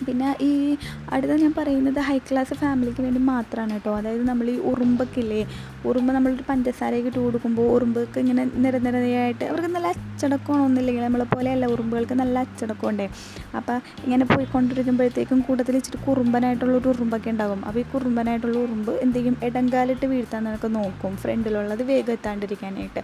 പിന്നെ 0.08 0.30
ഈ 0.50 0.52
അടുത്ത 1.14 1.34
ഞാൻ 1.44 1.54
പറയുന്നത് 1.60 2.00
ഹൈ 2.08 2.18
ക്ലാസ് 2.28 2.56
ഫാമിലിക്ക് 2.62 3.02
വേണ്ടി 3.06 3.22
മാത്രമാണ് 3.32 3.74
കേട്ടോ. 3.78 3.92
അതായത് 4.00 4.24
നമ്മൾ 4.32 4.48
ഈ 4.56 4.58
ഉറുമ്പക്കില്ലേ 4.72 5.42
ഉറുമ്പ് 5.90 6.12
നമ്മളൊരു 6.16 6.46
പഞ്ചസാരയൊക്കെ 6.50 7.10
ഇട്ട് 7.12 7.20
കൊടുക്കുമ്പോൾ 7.26 7.68
ഉറുമ്പൊക്കെ 7.76 8.20
ഇങ്ങനെ 8.24 8.44
നിരനിരയായിട്ട് 8.64 9.44
അവർക്ക് 9.52 9.70
നല്ല 9.76 9.88
അച്ചടക്കമാണൊന്നുമില്ലെങ്കിൽ 9.96 11.04
നമ്മളെ 11.08 11.26
പോലെയല്ല 11.34 11.66
ഉറുമ്പുകൾക്ക് 11.74 12.16
നല്ല 12.24 12.36
അച്ചടക്കമുണ്ടേ. 12.46 13.08
അപ്പോൾ 13.60 13.78
ഇങ്ങനെ 14.06 14.26
പോയിക്കൊണ്ടിരിക്കുമ്പോഴത്തേക്കും 14.32 15.40
കൂട്ടത്തിൽ 15.48 15.78
ഇച്ചിരി 15.80 16.00
കുറുമ്പനായിട്ടുള്ള 16.08 16.74
ഒരു 16.82 16.90
ഉറുമ്പൊക്കെ 16.94 17.32
ഉണ്ടാകും. 17.34 17.62
അപ്പോൾ 17.68 17.82
ഈ 17.84 17.86
കുറുമ്പനായിട്ടുള്ള 17.94 18.58
ഉറുമ്പ് 18.66 18.94
എന്തെങ്കിലും 19.06 19.38
ഇടങ്കാലിട്ട് 19.50 20.06
വീഴ്ത്താൻ 20.14 20.44
നിനക്ക് 20.50 20.72
നോക്കും. 20.78 21.14
ഫ്രണ്ടിലുള്ളത് 21.24 21.84
വേഗം 21.92 22.14
എത്താണ്ടിരിക്കാനായിട്ട് 22.18 23.04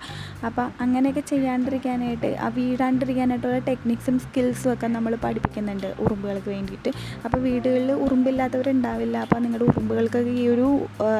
അപ്പോൾ 0.49 0.65
അങ്ങനെയൊക്കെ 0.85 1.23
ചെയ്യാണ്ടിരിക്കാനായിട്ട് 1.31 2.31
ആ 2.45 2.49
വീഴാണ്ടിരിക്കാനായിട്ടുള്ള 2.59 3.59
ടെക്നിക്സും 3.69 4.15
സ്കിൽസും 4.25 4.71
ഒക്കെ 4.73 4.87
നമ്മൾ 4.97 5.13
പഠിപ്പിക്കുന്നുണ്ട് 5.25 5.89
ഉറുമ്പുകൾക്ക് 6.03 6.49
വേണ്ടിയിട്ട്. 6.55 6.86
അപ്പോൾ 7.25 7.39
വീടുകളിൽ 7.47 7.91
ഉറുമ്പില്ലാത്തവരുണ്ടാവില്ല. 8.05 9.17
അപ്പോൾ 9.25 9.39
നിങ്ങളുടെ 9.45 9.67
ഉറുമ്പുകൾക്കൊക്കെ 9.71 10.33
ഈ 10.43 10.47
ഒരു 10.53 10.67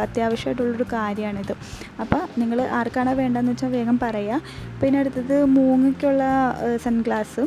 അത്യാവശ്യമായിട്ടുള്ളൊരു 0.05 0.87
കാര്യമാണിത് 0.97 1.53
അപ്പോൾ 2.03 2.23
നിങ്ങൾ 2.41 2.61
ആർക്കാണോ 2.79 3.13
വേണ്ടതെന്ന് 3.21 3.53
വെച്ചാൽ 3.53 3.71
വേഗം 3.77 3.99
പറയുക 4.05 4.41
പിന്നെ 4.81 4.99
അടുത്തത് 5.03 5.37
മൂങ്ങയ്ക്കുള്ള 5.57 6.23
സൺഗ്ലാസ്. 6.87 7.45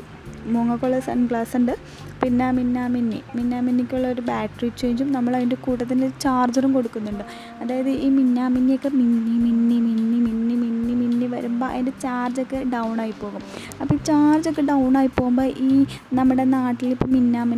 മൂങ്ങക്കുള്ള 0.55 0.99
സൺഗ്ലാസ് 1.11 1.55
ഉണ്ട്. 1.58 1.75
പിന്നെ 2.22 2.46
മിന്ന 2.58 2.87
മിന്നി. 2.94 3.19
മിന്ന 3.37 3.61
മിന്നിക്കുള്ള 3.67 4.06
ഒരു 4.14 4.22
ബാറ്ററി 4.31 4.69
ചേഞ്ചും 4.81 5.08
നമ്മൾ 5.17 5.32
അതിന്റെ 5.37 5.56
കൂടെ 5.64 5.84
തന്നെ 5.93 6.08
ചാർജറും 6.25 6.72
കൊടുക്കുന്നുണ്ട്. 6.76 7.25
അതായത് 7.62 7.90
ഈ 8.06 8.08
മിന്ന 8.19 8.49
മിന്നിയൊക്കെ 8.55 8.90
മിന്നി 8.99 9.37
മിന്നി 9.44 9.78
മിന്നി 9.87 10.19
മിന്നി 10.26 10.56
മിന്നി 10.62 10.94
മിന്നി 11.00 11.26
വരുമ്പോൾ 11.34 11.69
അതിന്റെ 11.72 11.93
ചാർജൊക്കെ 12.05 12.58
ഡൗൺ 12.74 12.96
ആയി 13.05 13.15
പോകും. 13.22 13.43
അപ്പോൾ 13.81 13.94
ഈ 13.94 14.00
ചാർജൊക്കെ 14.10 14.62
ഡൗൺ 14.70 14.96
ആയി 15.00 15.10
പോകുമ്പോൾ 15.19 15.48
ഈ 15.69 15.72
നമ്മുടെ 16.19 16.44
നാട്ടിൽ 16.56 16.91
ഇപ്പോൾ 16.96 17.17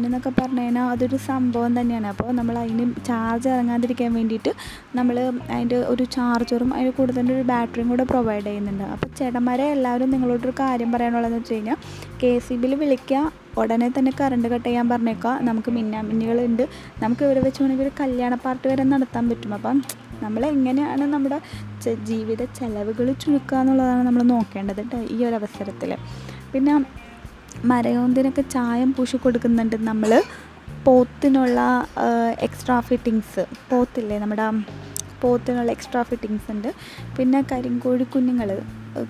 എന്നൊക്കെ 0.09 0.33
പറഞ്ഞു 0.41 0.63
കഴിഞ്ഞാൽ 0.63 0.87
അതൊരു 0.95 1.19
സംഭവം 1.31 1.73
തന്നെയാണ്. 1.81 2.09
അപ്പോൾ 2.13 2.31
നമ്മൾ 2.39 2.55
അതിന് 2.65 2.87
ചാർജ് 3.11 3.49
ഇറങ്ങാതിരിക്കാൻ 3.55 4.11
വേണ്ടിയിട്ട് 4.19 4.53
നമ്മൾ 4.99 5.17
അതിന്റെ 5.55 5.79
ഒരു 5.93 6.05
ചാർജറും 6.17 6.71
അതിന്റെ 6.75 6.95
കൂടെ 6.99 7.13
തന്നെ 7.19 7.33
ഒരു 7.39 7.47
ബാറ്ററിയും 7.53 7.89
കൂടെ 7.93 8.05
പ്രൊവൈഡ് 8.13 8.47
ചെയ്യുന്നുണ്ട്. 8.49 8.85
അപ്പോൾ 8.95 9.11
ചേട്ടന്മാരെ 9.19 9.67
എല്ലാവരും 9.77 10.11
നിങ്ങളോടൊരു 10.15 10.55
കാര്യം 10.63 10.91
പറയാനുള്ളതെന്ന് 10.97 11.41
വെച്ച് 11.41 11.55
കഴിഞ്ഞാൽ 11.55 11.79
കെ 12.23 12.33
സി 12.47 12.57
ബിയിൽ 12.63 12.75
വിളിക്കുക. 12.83 13.42
ഉടനെ 13.61 13.89
തന്നെ 13.97 14.13
കറണ്ട് 14.21 14.49
കട്ട് 14.53 14.67
ചെയ്യാൻ 14.69 14.87
പറഞ്ഞേക്കാം 14.93 15.37
നമുക്ക് 15.49 15.71
മിന്നാമിന്നികളുണ്ട് 15.77 16.65
നമുക്ക് 17.03 17.23
ഇവിടെ 17.27 17.41
വെച്ച് 17.47 17.61
വേണമെങ്കിൽ 17.63 17.87
ഒരു 17.87 17.93
കല്യാണ 18.01 18.35
പാർട്ടി 18.45 18.67
വരെ 18.71 18.85
നടത്താൻ 18.93 19.25
പറ്റും. 19.31 19.53
അപ്പം 19.59 19.77
നമ്മൾ 20.25 20.43
എങ്ങനെയാണ് 20.55 21.05
നമ്മുടെ 21.15 21.39
ജീവിത 22.11 22.43
ചെലവുകൾ 22.59 23.07
ചുരുക്കുക 23.23 23.59
എന്നുള്ളതാണ് 23.63 24.03
നമ്മൾ 24.09 24.23
നോക്കേണ്ടത് 24.35 24.81
കേട്ടോ 24.83 25.01
ഈ 25.15 25.19
ഒരു 25.29 25.37
അവസരത്തിൽ. 25.41 25.91
പിന്നെ 26.53 26.75
മരയോന്തിനൊക്കെ 27.71 28.45
ചായം 28.55 28.91
പൂശി 28.97 29.17
കൊടുക്കുന്നുണ്ട് 29.25 29.77
നമ്മൾ. 29.91 30.13
പോത്തിനുള്ള 30.87 31.59
എക്സ്ട്രാ 32.47 32.77
ഫിറ്റിങ്സ് 32.89 33.43
പോത്തില്ലേ 33.71 34.17
നമ്മുടെ 34.23 34.47
പോത്തിനുള്ള 35.23 35.71
എക്സ്ട്രാ 35.77 36.03
ഫിറ്റിങ്സ് 36.11 36.49
ഉണ്ട്. 36.55 36.71
പിന്നെ 37.19 37.41
കരിങ്കോഴി 37.53 38.07
കുഞ്ഞുങ്ങൾ 38.15 38.51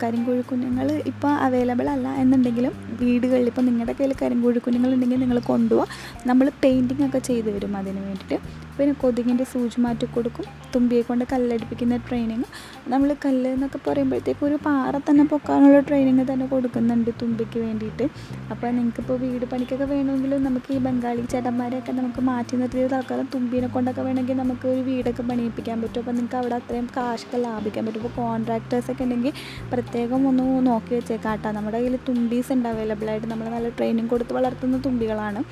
കരിങ്കോഴി 0.02 0.42
കുഞ്ഞുങ്ങൾ 0.50 0.88
ഇപ്പോൾ 1.10 1.30
അവൈലബിൾ 1.44 1.86
അല്ല 1.94 2.08
എന്നുണ്ടെങ്കിലും 2.22 2.74
വീടുകളിൽ 3.00 3.46
ഇപ്പോൾ 3.50 3.64
നിങ്ങളുടെ 3.68 3.94
കയ്യിൽ 3.98 4.12
കരിങ്കോഴി 4.22 4.60
കുഞ്ഞുങ്ങൾ 4.66 4.90
ഉണ്ടെങ്കിൽ 4.96 5.20
നിങ്ങൾ 5.24 5.38
കൊണ്ടുപോവുക 5.52 6.26
നമ്മൾ 6.28 6.46
പെയിന്റിംഗ് 6.64 7.04
ഒക്കെ 7.06 7.20
ചെയ്തു 7.28 7.48
തരും 7.54 7.74
അതിന് 7.80 8.02
വേണ്ടിയിട്ട്. 8.08 8.36
പിന്നെ 8.76 8.94
കൊതുകിന്റെ 9.02 9.46
സൂചി 9.52 9.80
മാറ്റി 9.86 10.08
കൊടുക്കും. 10.16 10.46
തുമ്പിയെ 10.74 11.02
കൊണ്ട് 11.10 11.24
കല്ലടിപ്പിക്കുന്ന 11.32 11.96
ട്രെയിനിങ് 12.08 12.46
നമ്മൾ 12.92 13.08
കല്ല് 13.24 13.50
എന്നൊക്കെ 13.56 13.78
പറയുമ്പോഴത്തേക്കും 13.88 14.46
ഒരു 14.48 14.58
പാറ 14.66 14.94
തന്നെ 15.08 15.24
പൊക്കാനുള്ള 15.32 15.80
ട്രെയിനിങ് 15.88 16.24
തന്നെ 16.32 16.46
കൊടുക്കുന്നുണ്ട് 16.52 17.10
തുമ്പിക്ക് 17.22 17.58
വേണ്ടിയിട്ട്. 17.66 18.04
അപ്പോൾ 18.52 18.68
നിങ്ങൾക്കിപ്പോൾ 18.78 19.18
വീട് 19.24 19.46
പണിക്കൊക്കെ 19.52 19.88
വേണമെങ്കിൽ 19.94 20.34
നമുക്ക് 20.48 20.70
ഈ 20.76 20.80
ബംഗാളി 20.86 21.24
ചേട്ടന്മാരെയൊക്കെ 21.34 21.92
നമുക്ക് 22.00 22.22
മാറ്റി 22.30 22.56
നിർത്തിയ 22.62 22.86
തൽക്കാലം 22.94 23.28
തുമ്പിനെ 23.34 23.68
കൊണ്ടൊക്കെ 23.76 24.02
വേണമെങ്കിൽ 24.08 24.38
നമുക്ക് 24.42 24.66
ഒരു 24.74 24.82
വീടൊക്കെ 24.90 25.24
പണിയിപ്പിക്കാൻ 25.30 25.76
പറ്റും. 25.82 26.00
അപ്പോൾ 26.02 26.16
നിങ്ങൾക്ക് 26.18 26.38
അവിടെ 26.40 26.56
അത്രയും 26.60 26.88
കാശൊക്കെ 26.96 27.40
ലാഭിക്കാൻ 27.46 27.82
പറ്റും. 27.86 28.00
ഇപ്പോൾ 28.02 28.14
കോൺട്രാക്ടേഴ്സൊക്കെ 28.22 29.04
ഉണ്ടെങ്കിൽ 29.06 29.34
പ്രത്യേകം 29.74 30.20
ഒന്ന് 30.30 30.44
നോക്കി 30.70 30.92
വെച്ചേക്കാം 30.98 31.30
കേട്ടോ 31.32 31.50
നമ്മുടെ 31.58 31.78
കയ്യിൽ 31.78 31.96
തുമ്പീസ് 32.08 32.50
ഉണ്ട് 32.54 32.68
അവൈലബിൾ 32.72 33.08
ആയിട്ട്. 33.12 33.28
നമ്മൾ 33.32 33.46
നല്ല 33.56 33.68
ട്രെയിനിങ് 33.78 34.10
കൊടുത്ത് 34.14 34.32
വളർത്തുന്ന 34.38 34.76
തുമ്പികളാണ്. 34.86 35.42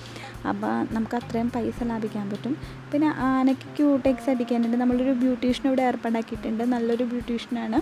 അപ്പോൾ 0.51 0.73
നമുക്ക് 0.97 1.17
അത്രയും 1.21 1.49
പൈസ 1.55 1.85
ലാഭിക്കാൻ 1.91 2.27
പറ്റും. 2.33 2.53
പിന്നെ 2.93 3.09
ആനയ്ക്ക് 3.31 3.67
ക്യൂടെക്സ് 3.77 4.29
അടിക്കാനുണ്ട്. 4.33 4.77
നമ്മളൊരു 4.83 5.10
ഒരു 5.11 5.17
ബ്യൂട്ടീഷ്യൻ 5.23 5.65
ഇവിടെ 5.69 5.83
ഏർപ്പാടാക്കിയിട്ടുണ്ട്. 5.91 6.63
നല്ലൊരു 6.73 7.05
ബ്യൂട്ടീഷ്യനാണ്. 7.13 7.79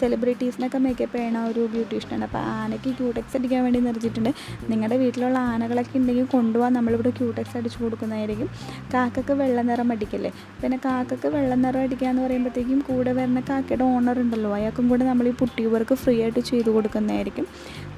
സെലിബ്രിറ്റീസിനൊക്കെ 0.00 0.78
മേക്കപ്പ് 0.84 1.16
ചെയ്യണ 1.18 1.38
ഒരു 1.50 1.62
ബ്യൂട്ടീഷ്യനാണ്. 1.74 2.24
അപ്പോൾ 2.28 2.42
ആനയ്ക്ക് 2.60 2.90
ക്യൂടെക്സ് 2.98 3.36
അടിക്കാൻ 3.38 3.60
വേണ്ടി 3.66 3.80
നിർത്തിയിട്ടുണ്ട്. 3.88 4.32
നിങ്ങളുടെ 4.70 4.96
വീട്ടിലുള്ള 5.02 5.38
ആനകളൊക്കെ 5.52 5.96
ഉണ്ടെങ്കിൽ 6.00 6.26
കൊണ്ടുപോകാൻ 6.36 6.72
നമ്മളിവിടെ 6.78 7.12
ക്യൂടെക്സ് 7.18 7.56
അടിച്ച് 7.58 7.78
കൊടുക്കുന്നതായിരിക്കും. 7.82 8.48
കാക്കക്ക് 8.94 9.34
വെള്ള 9.42 9.60
നിറം 9.70 9.90
അടിക്കല്ലേ? 9.94 10.32
പിന്നെ 10.62 10.78
കാക്കക്ക് 10.86 11.30
വെള്ള 11.36 11.52
നിറം 11.64 11.82
അടിക്കുക 11.86 12.08
എന്ന് 12.12 12.24
പറയുമ്പോഴത്തേക്കും 12.26 12.80
കൂടെ 12.88 13.12
വരുന്ന 13.20 13.42
കാക്കയുടെ 13.50 13.86
ഓണർ 13.94 14.18
ഉണ്ടല്ലോ. 14.24 14.52
അയാൾക്കും 14.58 14.88
കൂടെ 14.92 15.06
നമ്മൾ 15.10 15.28
ഈ 15.32 15.34
പുട്ടി 15.42 15.64
വർക്ക് 15.76 15.96
ഫ്രീ 16.02 16.16
ആയിട്ട് 16.24 16.42
ചെയ്തു 16.50 16.70
കൊടുക്കുന്നതായിരിക്കും. 16.76 17.46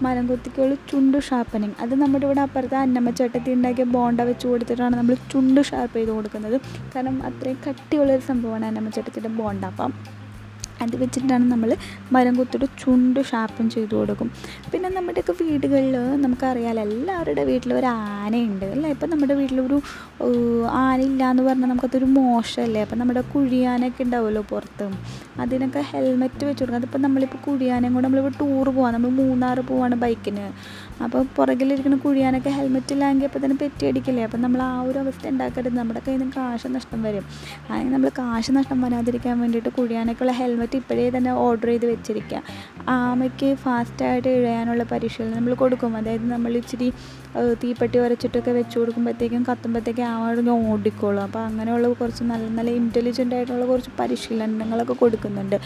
മരം 0.04 0.24
കൊത്തിക്കുള്ള 0.30 0.74
ചുണ്ട് 0.90 1.18
ഷാർപ്പനിങ് 1.28 1.76
അത് 1.82 1.94
നമ്മുടെ 2.02 2.24
ഇവിടെ 2.28 2.42
അപ്പുറത്തെ 2.46 2.76
അന്നമ്മ 2.84 3.10
ചട്ടത്തി 3.20 3.50
ഉണ്ടാക്കിയ 3.56 3.86
ബോണ്ട 3.96 4.20
വെച്ച് 4.30 4.46
കൊടുത്തിട്ടാണ് 4.50 4.94
നമ്മൾ 5.00 5.16
ചുണ്ട് 5.32 5.60
ഷാർപ്പ് 5.70 5.96
ചെയ്ത് 5.98 6.12
കൊടുക്കുന്നത്. 6.16 6.56
കാരണം 6.94 7.16
അത്രയും 7.28 7.58
കട്ടിയുള്ളൊരു 7.68 8.24
സംഭവമാണ് 8.30 8.66
അന്നമ്മ 8.70 8.90
ചട്ടത്തിയുടെ 8.98 9.32
ബോണ്ട. 9.40 9.64
അപ്പം 9.72 9.92
അത് 10.86 10.96
വെച്ചിട്ടാണ് 11.02 11.44
നമ്മൾ 11.52 11.70
മരം 12.16 12.34
കുത്തിട്ട് 12.40 12.66
ചുണ്ട് 12.82 13.20
ഷാർപ്പൻ 13.30 13.66
ചെയ്ത് 13.76 13.94
കൊടുക്കും. 14.00 14.30
പിന്നെ 14.72 14.88
നമ്മുടെയൊക്കെ 14.98 15.34
വീടുകളിൽ 15.42 15.96
നമുക്കറിയാലോ 16.24 16.82
എല്ലാവരുടെ 16.88 17.44
വീട്ടിലും 17.50 17.76
ഒരു 17.80 17.88
ആനയുണ്ട് 18.16 18.66
അല്ലേ? 18.74 18.90
ഇപ്പം 18.96 19.10
നമ്മുടെ 19.14 19.36
വീട്ടിലൊരു 19.40 19.78
ആന 20.82 20.92
ആനയില്ല 20.92 21.22
എന്ന് 21.32 21.42
പറഞ്ഞാൽ 21.46 21.68
നമുക്കതൊരു 21.70 22.06
മോശമല്ലേ? 22.16 22.80
അപ്പം 22.84 22.98
നമ്മുടെ 22.98 23.22
കുഴിയാനൊക്കെ 23.32 24.02
ഉണ്ടാവുമല്ലോ 24.06 24.42
പുറത്ത്. 24.50 24.86
അതിനൊക്കെ 25.42 25.80
ഹെൽമെറ്റ് 25.90 26.44
വെച്ച് 26.48 26.62
കൊടുക്കുക 26.62 26.80
അതിപ്പോൾ 26.80 27.00
നമ്മളിപ്പോൾ 27.06 27.40
കുഴിയാനയും 27.46 27.94
കൂടെ 27.96 28.04
നമ്മളിപ്പോൾ 28.06 28.34
ടൂർ 28.40 28.66
പോവാം. 28.76 28.92
നമ്മൾ 28.96 29.10
മൂന്നാർ 29.20 29.58
പോവാണ് 29.70 29.96
ബൈക്കിന് 30.04 30.44
അപ്പോൾ 31.04 31.22
പുറകിലിരിക്കുന്ന 31.36 31.96
കുഴിയാനൊക്കെ 32.04 32.50
ഹെൽമെറ്റ് 32.56 32.92
ഇല്ലെങ്കിൽ 32.94 33.26
അപ്പോൾ 33.28 33.40
തന്നെ 33.44 33.56
പെറ്റി 33.62 33.84
അടിക്കില്ലേ 33.90 34.22
അപ്പം 34.26 34.40
നമ്മൾ 34.44 34.60
ആ 34.68 34.74
ഒരു 34.88 34.98
അവസ്ഥ 35.02 35.24
ഉണ്ടാക്കരുത്. 35.32 35.76
നമ്മുടെ 35.80 36.00
കയ്യിൽ 36.06 36.20
നിന്ന് 36.22 36.34
കാശ് 36.36 36.68
നഷ്ടം 36.76 37.00
വരും. 37.06 37.24
അതായത് 37.68 37.90
നമ്മൾ 37.94 38.10
കാശ് 38.20 38.52
നഷ്ടം 38.58 38.78
വരാതിരിക്കാൻ 38.84 39.36
വേണ്ടിയിട്ട് 39.42 39.70
കുഴിയാനൊക്കെയുള്ള 39.78 40.34
ഹെൽമെറ്റ് 40.40 40.78
ഇപ്പോഴേ 40.82 41.08
തന്നെ 41.16 41.32
ഓർഡർ 41.46 41.70
ചെയ്ത് 41.72 41.86
വെച്ചിരിക്കുക 41.92 42.42
ആമയ്ക്ക് 42.96 43.50
ഫാസ്റ്റായിട്ട് 43.64 44.30
ഇഴയാനുള്ള 44.38 44.84
പരിശീലനം 44.92 45.36
നമ്മൾ 45.38 45.54
കൊടുക്കും. 45.64 45.96
അതായത് 46.00 46.28
നമ്മൾ 46.34 46.52
ഇച്ചിരി 46.62 46.90
തീപ്പെട്ടി 47.60 47.96
ഉരച്ചിട്ടൊക്കെ 48.04 48.52
വെച്ച് 48.58 48.74
കൊടുക്കുമ്പോഴത്തേക്കും 48.78 49.42
കത്തുമ്പോഴത്തേക്കും 49.50 50.06
ആവാണെങ്കിൽ 50.12 50.54
ഓടിക്കോളും. 50.72 51.22
അപ്പോൾ 51.28 51.42
അങ്ങനെയുള്ള 51.48 51.86
കുറച്ച് 52.00 52.24
നല്ല 52.32 52.48
നല്ല 52.58 52.70
ഇന്റലിജന്റ് 52.80 53.34
ആയിട്ടുള്ള 53.36 53.66
കുറച്ച് 53.70 53.92
പരിശീലനങ്ങളൊക്കെ 54.00 54.96
കൊടുക്കുന്നുണ്ട്. 55.02 55.56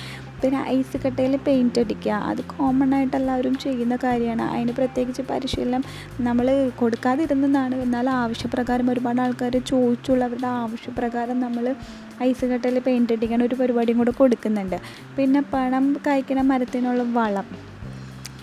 പിന്നെ 0.43 0.59
ഐസ് 0.69 0.97
കട്ടയിൽ 1.05 1.37
പെയിന്റ് 1.47 1.81
അടിക്കുക. 1.81 2.13
അത് 2.31 2.41
കോമൺ 2.53 2.95
ആയിട്ട് 2.95 3.17
എല്ലാവരും 3.17 3.59
ചെയ്യുന്ന 3.59 3.97
കാര്യമാണ്. 4.05 4.43
അതിന് 4.43 4.73
പ്രത്യേകിച്ച് 4.73 5.23
പരിശീലനം 5.31 5.85
നമ്മൾ 6.21 6.71
കൊടുക്കാതിരുന്നതാണ്. 6.81 7.75
എന്നാൽ 7.75 8.11
ആവശ്യപ്രകാരം 8.23 8.91
ഒരുപാട് 8.91 9.21
ആൾക്കാർ 9.21 9.57
ചോദിച്ചുള്ള 9.73 10.25
അവരുടെ 10.25 10.47
ആവശ്യപ്രകാരം 10.47 11.41
നമ്മൾ 11.41 11.75
ഐസ് 12.23 12.45
കട്ടയിൽ 12.45 12.79
പെയിന്റ് 12.79 13.13
അടിക്കാൻ 13.13 13.43
ഒരു 13.43 13.55
പരിപാടിയും 13.55 13.99
കൂടെ 13.99 14.11
കൊടുക്കുന്നുണ്ട്. 14.11 14.77
പിന്നെ 15.17 15.41
പണം 15.55 15.97
കായ്ക്കുന്ന 16.07 16.43
മരത്തിനുള്ള 16.53 17.03
വളം. 17.19 17.49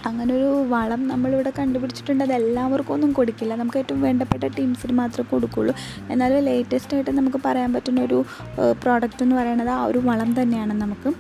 അങ്ങനൊരു 0.06 0.48
വളം 0.72 1.08
നമ്മളിവിടെ 1.08 1.52
കണ്ടുപിടിച്ചിട്ടുണ്ട്. 1.60 2.24
അത് 2.24 2.34
എല്ലാവർക്കും 2.34 2.94
ഒന്നും 2.94 3.12
കൊടുക്കില്ല. 3.12 3.56
നമുക്ക് 3.56 3.78
ഏറ്റവും 3.78 4.02
വേണ്ടപ്പെട്ട 4.02 4.44
ടീംസിന് 4.58 4.94
മാത്രമേ 4.94 5.28
കൊടുക്കുള്ളൂ. 5.32 5.76
എന്നാലും 6.10 6.44
ലേറ്റസ്റ്റ് 6.50 6.96
ആയിട്ട് 6.96 7.12
നമുക്ക് 7.12 7.40
പറയാൻ 7.46 7.74
പറ്റുന്ന 7.74 8.02
ഒരു 8.02 8.26
പ്രോഡക്റ്റ് 8.82 9.24
എന്ന് 9.24 9.36
പറയുന്നത് 9.36 9.70
ആ 9.70 9.86
ഒരു 9.86 10.02
വളം 10.10 10.42
തന്നെയാണ് 10.42 10.74
നമുക്ക്. 10.82 11.12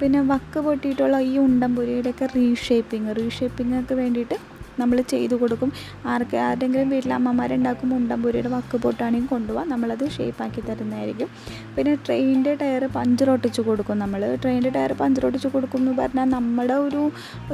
പിന്നെ 0.00 0.20
വക്ക് 0.22 0.60
പൊട്ടിയിട്ടുള്ള 0.60 1.16
ഈ 1.22 1.32
ഉണ്ടംപുരിയുടെയൊക്കെ 1.38 2.26
റീഷേപ്പിംഗ് 2.34 3.16
റീഷേപ്പിംഗൊക്കെ 3.16 3.94
വേണ്ടിയിട്ട് 3.94 4.36
നമ്മൾ 4.82 4.98
ചെയ്തു 5.12 5.34
കൊടുക്കും. 5.42 5.70
ആർക്ക് 6.12 6.36
ആരുടെങ്കിലും 6.46 6.88
വീട്ടിൽ 6.94 7.12
അമ്മമാരുണ്ടാക്കും 7.18 7.90
ഉണ്ടംപുരിയുടെ 7.98 8.50
വക്ക് 8.56 8.76
പൊട്ടാണെങ്കിൽ 8.84 9.30
കൊണ്ടുപോകാം 9.34 9.68
നമ്മളത് 9.74 10.04
ഷേപ്പാക്കി 10.16 10.60
തരുന്നതായിരിക്കും. 10.68 11.28
പിന്നെ 11.76 11.94
ട്രെയിനിന്റെ 12.06 12.54
ടയർ 12.62 12.84
പഞ്ചർ 12.98 13.30
ഒട്ടിച്ച് 13.34 13.62
കൊടുക്കും 13.68 13.98
നമ്മൾ 14.04 14.22
ട്രെയിനിന്റെ 14.42 14.72
ടയർ 14.76 14.94
പഞ്ചർ 15.02 15.22
ഒട്ടിച്ച് 15.28 15.48
കൊടുക്കും 15.54 15.80
എന്ന് 15.82 15.94
പറഞ്ഞാൽ 16.00 16.28
നമ്മുടെ 16.36 16.76
ഒരു 16.86 17.02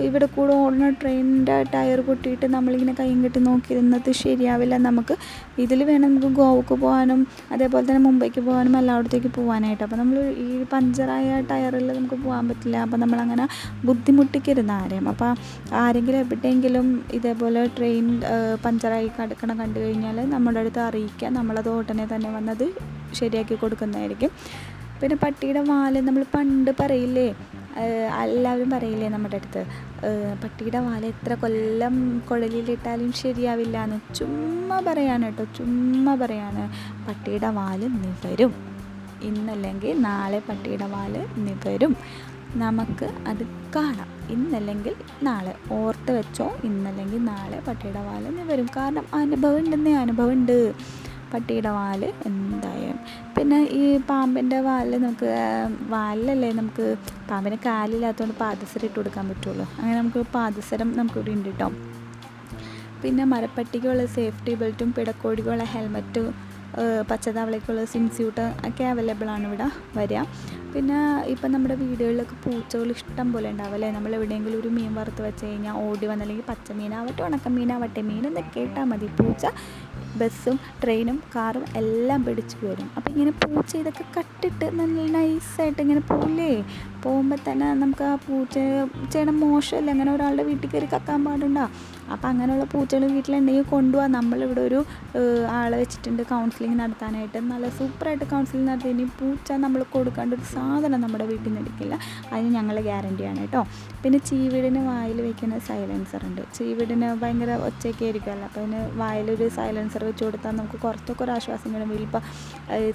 ഇവിടെ 0.09 0.27
കൂടെ 0.37 0.53
ഓടുന്ന 0.63 0.89
ട്രെയിനിന്റെ 1.03 1.57
ടയർ 1.75 2.01
പൊട്ടിയിട്ട് 2.09 2.47
നമ്മളിങ്ങനെ 2.57 2.95
കൈയും 3.01 3.21
കെട്ടി 3.25 3.41
നോക്കിയിരുന്നത് 3.49 4.11
ശരിയാവില്ല. 4.23 4.75
നമുക്ക് 4.89 5.15
ഇതിൽ 5.65 5.81
വേണം 5.91 6.05
നമുക്ക് 6.09 6.31
ഗോവക്ക് 6.41 6.75
പോകാനും 6.85 7.21
അതേപോലെ 7.55 7.85
തന്നെ 7.89 8.03
മുംബൈക്ക് 8.09 8.41
പോകാനും 8.49 8.75
എല്ലായിടത്തേക്ക് 8.81 9.31
പോകാനായിട്ട് 9.39 9.83
അപ്പോൾ 9.87 9.99
നമ്മൾ 10.03 10.19
ഈ 10.47 10.49
പഞ്ചറായ 10.73 11.29
ടയറിൽ 11.51 11.87
നമുക്ക് 11.99 12.19
പോകാൻ 12.25 12.45
പറ്റില്ല. 12.51 12.77
അപ്പോൾ 12.87 12.99
നമ്മളങ്ങനെ 13.05 13.45
ബുദ്ധിമുട്ടിക്കരുത് 13.89 14.73
ആരെയും. 14.79 15.07
അപ്പോൾ 15.13 15.31
ആരെങ്കിലും 15.83 16.19
എവിടെയെങ്കിലും 16.25 16.87
ഇതേപോലെ 17.17 17.61
ട്രെയിൻ 17.77 18.07
പഞ്ചറായി 18.65 19.09
കിടക്കണ 19.17 19.51
കണ്ടു 19.61 19.79
കഴിഞ്ഞാൽ 19.85 20.19
നമ്മുടെ 20.35 20.61
അടുത്ത് 20.63 20.81
അറിയിക്കുക 20.89 21.31
നമ്മളത് 21.39 21.71
ഉടനെ 21.79 22.07
തന്നെ 22.15 22.31
വന്നത് 22.37 22.67
ശരിയാക്കി 23.21 23.57
കൊടുക്കുന്നതായിരിക്കും. 23.63 24.33
പിന്നെ 25.01 25.17
പട്ടിയുടെ 25.25 25.63
വാൽ 25.71 25.95
നമ്മൾ 26.09 26.25
പണ്ട് 26.35 26.71
പറയില്ലേ 26.81 27.29
എല്ലാവരും 28.25 28.69
പറയില്ലേ 28.75 29.09
നമ്മുടെ 29.15 29.39
അടുത്ത് 29.41 29.63
പട്ടിയുടെ 30.43 30.81
വാൽ 30.87 31.03
എത്ര 31.11 31.33
കൊല്ലം 31.43 31.97
കുഴലിലിട്ടാലും 32.29 33.11
ശരിയാവില്ല 33.23 33.77
എന്ന് 33.87 33.99
ചുമ്മാ 34.19 34.79
പറയാണ് 34.87 35.27
കേട്ടോ 35.29 35.45
ചുമ്മാ 35.59 36.15
പറയാണ്. 36.23 36.65
പട്ടിയുടെ 37.09 37.51
വാൽ 37.59 37.83
നിവരും. 38.05 38.55
ഇന്നല്ലെങ്കിൽ 39.29 40.01
നാളെ 40.07 40.39
പട്ടിയുടെ 40.49 40.87
വാൽ 40.95 41.15
നിവരും. 41.47 41.93
നമുക്ക് 42.65 43.07
അത് 43.31 43.43
കാണാം. 43.77 44.09
ഇന്നല്ലെങ്കിൽ 44.35 44.95
നാളെ 45.27 45.53
ഓർത്ത് 45.79 46.11
വെച്ചോ. 46.19 46.47
ഇന്നല്ലെങ്കിൽ 46.69 47.21
നാളെ 47.25 47.59
പട്ടിയുടെ 47.67 48.03
വാൽ 48.09 48.25
നിവരും 48.39 48.69
കാരണം 48.77 49.05
അനുഭവം 49.21 49.59
ഉണ്ടെന്നേ 49.63 49.93
അനുഭവം 50.05 50.33
ഉണ്ട് 50.33 50.57
പട്ടിയുടെ 51.33 51.71
വാൽ 51.77 52.03
എന്തായാലും. 52.29 52.99
പിന്നെ 53.37 53.59
ഈ 53.81 53.85
പാമ്പിന്റെ 54.11 54.59
വാൽ 54.69 54.91
നമുക്ക് 55.05 55.31
വാലിലല്ലേ 55.95 56.51
നമുക്ക് 56.53 56.87
പാമ്പിന് 57.31 57.59
കാലില്ലാത്തതുകൊണ്ട് 57.67 58.37
പാദസരം 58.43 58.87
ഇട്ട് 58.89 58.99
കൊടുക്കാൻ 58.99 59.27
പറ്റുള്ളൂ. 59.31 59.67
അങ്ങനെ 59.79 59.97
നമുക്ക് 60.01 60.23
പാദസരം 60.37 60.91
നമുക്കിവിടെ 60.99 61.35
ഉണ്ട് 61.39 61.49
കേട്ടോ 61.49 61.69
പിന്നെ 63.03 63.25
മരപ്പട്ടിക്കുള്ള 63.33 64.05
സേഫ്റ്റി 64.17 64.53
ബെൽറ്റും 64.61 64.91
പിടക്കോടിക്കുള്ള 64.97 65.65
ഹെൽമറ്റ് 65.75 66.23
പച്ചതവളയ്ക്കുള്ള 67.11 67.83
സ്യൂട്ട് 68.17 68.45
ഒക്കെ 68.69 68.85
അവൈലബിൾ 68.93 69.29
ആണ് 69.35 69.45
ഇവിടെ 69.51 69.67
വരിക. 69.99 70.23
പിന്നെ 70.75 70.99
ഇപ്പം 71.33 71.51
നമ്മുടെ 71.55 71.75
വീടുകളിലൊക്കെ 71.83 72.37
പൂച്ചകൾ 72.45 72.89
ഇഷ്ടം 72.95 73.27
പോലെ 73.35 73.47
ഉണ്ടാവും 73.53 73.75
അല്ലേ? 73.77 73.89
നമ്മൾ 73.97 74.13
എവിടെയെങ്കിലും 74.19 74.59
ഒരു 74.63 74.71
മീൻ 74.77 74.91
വറുത്ത് 74.99 75.23
വെച്ച് 75.27 75.45
കഴിഞ്ഞാൽ 75.47 75.77
ഓടി 75.85 76.07
വന്നല്ലെങ്കിൽ 76.11 76.47
പച്ചമീനാവട്ടെ 76.53 77.23
ഉണക്കമീനാവട്ടെ 77.29 78.01
എന്നൊക്കെ 78.01 78.61
ഇട്ടാൽ 78.67 78.87
മതി. 78.93 79.09
പൂച്ച 79.21 79.47
ബസ്സും 80.21 80.57
ട്രെയിനും 80.83 81.17
കാറും 81.35 81.65
എല്ലാം 81.81 82.21
പിടിച്ചു 82.27 82.57
വരും. 82.67 82.89
അപ്പം 82.97 83.11
ഇങ്ങനെ 83.15 83.33
പൂച്ച 83.43 83.73
ഇതൊക്കെ 83.83 84.05
കട്ടിട്ട് 84.17 84.67
നല്ല 84.79 85.07
നൈസായിട്ട് 85.17 85.81
ഇങ്ങനെ 85.85 86.03
പോകില്ലേ 86.11 86.53
പോകുമ്പോൾ 87.05 87.41
തന്നെ 87.49 87.67
നമുക്ക് 87.83 88.05
ആ 88.11 88.15
പൂച്ച 88.29 88.55
ചേട്ടൻ 89.13 89.35
മോശമല്ലേ? 89.45 89.93
അങ്ങനെ 89.95 90.11
ഒരാളുടെ 90.17 90.45
വീട്ടിൽ 90.51 90.69
കയറി 90.75 90.89
കക്കാൻ 90.95 91.21
പാടുണ്ടോ? 91.27 91.67
അപ്പം 92.15 92.27
അങ്ങനെയുള്ള 92.31 92.65
പൂച്ചകൾ 92.73 93.05
വീട്ടിലുണ്ടെങ്കിൽ 93.17 93.67
കൊണ്ടുപോകാം 93.75 94.11
നമ്മളിവിടെ 94.17 94.63
ഒരു 94.69 94.81
ആളെ 95.59 95.77
വെച്ചിട്ടുണ്ട് 95.83 96.23
കൗൺസിലിംഗ് 96.33 96.79
നടത്താനായിട്ട്. 96.83 97.39
നല്ല 97.53 97.69
സൂപ്പറായിട്ട് 97.79 98.27
കൗൺസിലിംഗ് 98.33 98.69
നടത്തി. 98.71 98.91
ഇനി 98.95 99.07
പൂച്ച 99.21 99.59
നമ്മൾ 99.65 99.81
കൊടുക്കേണ്ട 99.95 100.35
ഒരു 100.39 100.47
സാധനം 100.55 101.01
നമ്മുടെ 101.05 101.27
വീട്ടിൽ 101.33 101.49
നിന്ന് 101.49 101.63
എടുക്കില്ല. 101.65 101.95
അതിന് 102.33 102.51
ഞങ്ങൾ 102.59 102.77
ഗ്യാരണ്ടിയാണ് 102.89 103.41
കേട്ടോ. 103.45 103.63
പിന്നെ 104.03 104.21
ചീവീടിന് 104.31 104.83
വായിൽ 104.91 105.19
വയ്ക്കുന്ന 105.27 105.59
സൈലൻസർ 105.69 106.21
ഉണ്ട്. 106.29 106.43
ചീവീടിന് 106.59 107.09
ഭയങ്കര 107.23 107.53
ഒച്ചയൊക്കെ 107.69 108.05
ആയിരിക്കുമല്ലോ 108.09 108.47
അപ്പോൾ 108.49 108.63
അതിന് 108.63 108.81
വായിലൊരു 109.03 109.49
സൈലൻസർ 109.59 110.05
വെച്ച് 110.11 110.23
കൊടുത്താൽ 110.27 110.55
നമുക്ക് 110.61 110.81
കുറച്ചൊക്കെ 110.87 111.25
ഒരു 111.27 111.35
ആശ്വാസം 111.37 111.75
കിട്ടും. 111.75 111.95
ഇപ്പോൾ 112.09 112.23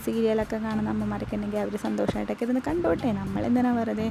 സീരിയലൊക്കെ 0.05 0.57
കാണുന്ന 0.67 0.89
അമ്മമാരൊക്കെ 0.95 1.35
ഉണ്ടെങ്കിൽ 1.37 1.61
അവർ 1.63 1.75
സന്തോഷമായിട്ടൊക്കെ 1.87 2.45
ഇരുന്ന് 2.47 2.61
കണ്ടോട്ടെ. 2.69 3.09
നമ്മളെന്തിനാണ് 3.21 3.77
വെറുതെ? 3.79 4.07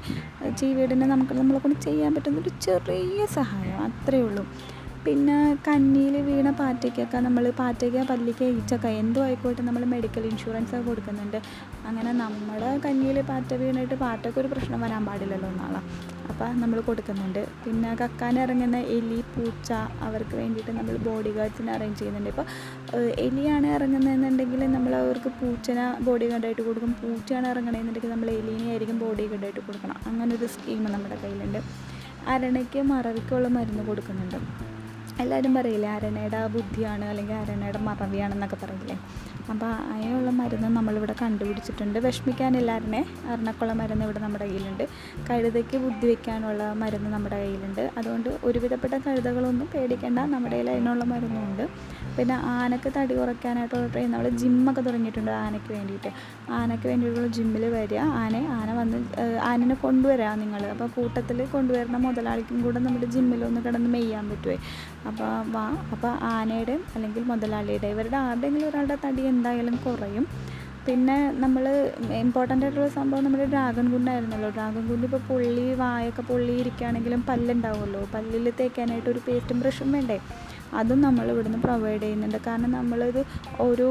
ചീവീടിന് 0.60 1.06
നമുക്ക് 1.14 1.34
നമ്മളെ 1.40 1.60
കൊണ്ട് 1.64 1.78
ചെയ്യാൻ 1.86 2.10
പറ്റുന്ന 2.16 2.42
ഒരു 2.44 2.52
ചെറിയ 2.66 3.26
സഹായം. 3.38 3.78
അത്രയേ 3.88 4.24
ഉള്ളൂ. 4.26 4.44
പിന്നെ 5.04 5.36
കന്നിയിൽ 5.66 6.14
വീണ 6.26 6.48
പാറ്റയ്ക്കൊക്കെ 6.58 7.18
നമ്മൾ 7.26 7.44
പാറ്റയ്ക്ക 7.60 8.00
പല്ലിക്ക 8.10 8.40
ഈച്ചക്ക 8.56 8.86
എന്തോ 9.02 9.20
ആയിക്കോട്ടെ 9.26 9.62
നമ്മൾ 9.68 9.82
മെഡിക്കൽ 9.92 10.24
ഇൻഷുറൻസ് 10.30 10.72
ഒക്കെ 10.76 10.86
കൊടുക്കുന്നുണ്ട്. 10.88 11.38
അങ്ങനെ 11.88 12.10
നമ്മുടെ 12.22 12.70
കന്നിയിൽ 12.84 13.18
പാറ്റ 13.30 13.50
വീണിട്ട് 13.62 13.96
പാറ്റയ്ക്ക് 14.02 14.38
ഒരു 14.42 14.48
പ്രശ്നം 14.52 14.80
വരാൻ 14.84 15.02
പാടില്ലല്ലോ 15.08 15.50
നാളെ 15.60 15.80
അപ്പോൾ 16.30 16.50
നമ്മൾ 16.62 16.78
കൊടുക്കുന്നുണ്ട്. 16.88 17.40
പിന്നെ 17.64 17.90
കക്കാൻ 18.02 18.34
ഇറങ്ങുന്ന 18.44 18.78
എലി 18.96 19.20
പൂച്ച 19.34 19.70
അവർക്ക് 20.06 20.34
വേണ്ടിയിട്ട് 20.40 20.72
നമ്മൾ 20.78 20.96
ബോഡി 21.08 21.32
ഗാർഡ്സിനെ 21.38 21.72
അറേഞ്ച് 21.76 21.98
ചെയ്യുന്നുണ്ട്. 22.00 22.30
ഇപ്പോൾ 22.34 22.46
എലിയാണ് 23.26 23.68
ഇറങ്ങുന്നതെന്നുണ്ടെങ്കിൽ 23.76 24.62
നമ്മൾ 24.76 24.94
അവർക്ക് 25.02 25.32
പൂച്ചനെ 25.40 25.86
ബോഡി 26.08 26.28
ഗാർഡായിട്ട് 26.32 26.62
കൊടുക്കും. 26.68 26.92
പൂച്ചയാണ് 27.02 27.48
ഇറങ്ങണമെന്നുണ്ടെങ്കിൽ 27.52 28.12
നമ്മൾ 28.16 28.30
എലീനെ 28.40 28.68
ആയിരിക്കും 28.74 28.98
ബോഡി 29.04 29.26
ഗാർഡായിട്ട് 29.32 29.62
കൊടുക്കണം. 29.68 29.96
അങ്ങനൊരു 30.10 30.48
സ്കീം 30.56 30.84
നമ്മുടെ 30.96 31.18
കയ്യിലുണ്ട്. 31.24 31.60
അരണയ്ക്ക് 32.34 32.80
മറവിക്കുള്ള 32.92 33.48
മരുന്ന് 33.58 33.84
കൊടുക്കുന്നുണ്ട്. 33.90 34.38
എല്ലാവരും 35.22 35.52
പറയില്ലേ 35.58 35.88
അരണയുടെ 35.96 36.38
ബുദ്ധിയാണ് 36.54 37.04
അല്ലെങ്കിൽ 37.12 37.36
അരണയുടെ 37.42 37.80
മറവിയാണെന്നൊക്കെ 37.88 38.58
പറയില്ലേ? 38.62 38.96
അപ്പോൾ 39.52 39.70
അതിനുള്ള 39.92 40.30
മരുന്ന് 40.40 40.68
നമ്മളിവിടെ 40.76 41.14
കണ്ടുപിടിച്ചിട്ടുണ്ട്. 41.20 41.98
വിഷമിക്കാനില്ല 42.04 42.70
അരണെ 42.78 43.00
അരണക്കുള്ള 43.32 43.72
മരുന്ന് 43.80 44.04
ഇവിടെ 44.06 44.20
നമ്മുടെ 44.24 44.44
കയ്യിലുണ്ട്. 44.44 44.84
കഴുതയ്ക്ക് 45.28 45.76
ബുദ്ധി 45.84 46.06
വയ്ക്കാനുള്ള 46.10 46.62
മരുന്ന് 46.82 47.10
നമ്മുടെ 47.14 47.38
കയ്യിലുണ്ട്. 47.42 47.82
അതുകൊണ്ട് 47.98 48.28
ഒരുവിധപ്പെട്ട 48.48 48.94
കഴുതകളൊന്നും 49.06 49.68
പേടിക്കേണ്ട. 49.74 50.18
നമ്മുടെ 50.34 50.54
കയ്യിൽ 50.56 50.70
അതിനുള്ള 50.74 51.04
മരുന്നുണ്ട്. 51.12 51.64
പിന്നെ 52.16 52.36
ആനക്ക് 52.58 52.88
തടി 52.96 53.14
കുറയ്ക്കാനായിട്ട് 53.20 54.04
നമ്മൾ 54.14 54.28
ജിമ്മൊക്കെ 54.42 54.84
തുടങ്ങിയിട്ടുണ്ട് 54.88 55.32
ആനയ്ക്ക് 55.44 55.72
വേണ്ടിയിട്ട്. 55.76 56.12
ആനയ്ക്ക് 56.60 56.86
വേണ്ടിയിട്ടുള്ള 56.90 57.30
ജിമ്മിൽ 57.38 57.66
വരിക. 57.76 58.00
ആന 58.22 58.36
ആന 58.58 58.70
വന്ന് 58.80 58.98
ആനനെ 59.50 59.76
കൊണ്ടുവരാം 59.84 60.38
നിങ്ങൾ 60.44 60.62
അപ്പോൾ 60.74 60.88
കൂട്ടത്തിൽ 60.98 61.38
കൊണ്ടുവരുന്ന 61.56 61.98
മുതലാളിക്കും 62.06 62.58
കൂടെ 62.66 62.80
നമ്മുടെ 62.86 63.08
ജിമ്മിലൊന്ന് 63.16 63.62
കിടന്ന് 63.66 63.90
മെയ്യാൻ 63.96 64.24
പറ്റുമേ 64.32 64.58
അപ്പോൾ 65.10 65.30
വാ 65.56 65.66
അപ്പോൾ 65.94 66.12
ആനയുടെ 66.34 66.76
അല്ലെങ്കിൽ 66.96 67.22
മുതലാളിയുടെ 67.32 67.88
ഇവരുടെ 67.94 68.18
ആരുടെങ്കിലും 68.26 68.68
ഒരാളുടെ 68.70 68.96
തടി 69.04 69.22
എന്തായാലും 69.32 69.76
കുറയും. 69.86 70.26
പിന്നെ 70.86 71.16
നമ്മൾ 71.42 71.64
ഇമ്പോർട്ടന്റ് 72.20 72.64
ആയിട്ടുള്ള 72.66 72.86
സംഭവം 72.98 73.24
നമ്മുടെ 73.24 73.46
ഡ്രാഗൺ 73.54 73.86
കുണ്ടായിരുന്നല്ലോ 73.94 74.48
ഡ്രാഗൺ 74.56 74.82
കുണ്ട് 74.90 75.04
ഇപ്പോൾ 75.08 75.22
പുള്ളി 75.30 75.66
വായൊക്കെ 75.80 76.22
പൊള്ളിയിരിക്കുകയാണെങ്കിലും 76.30 77.20
പല്ലുണ്ടാവുമല്ലോ. 77.30 78.02
പല്ലിൽ 78.14 78.46
തേക്കാനായിട്ട് 78.60 79.10
ഒരു 79.14 79.20
പേസ്റ്റും 79.26 79.58
ബ്രഷും 79.62 79.90
വേണ്ടേ? 79.96 80.16
അതും 80.80 80.98
നമ്മൾ 81.04 81.26
ഇവിടുന്ന് 81.32 81.58
പ്രൊവൈഡ് 81.66 82.00
ചെയ്യുന്നുണ്ട്. 82.02 82.38
കാരണം 82.46 82.70
നമ്മളിത് 82.78 83.20
ഒരു 83.66 83.88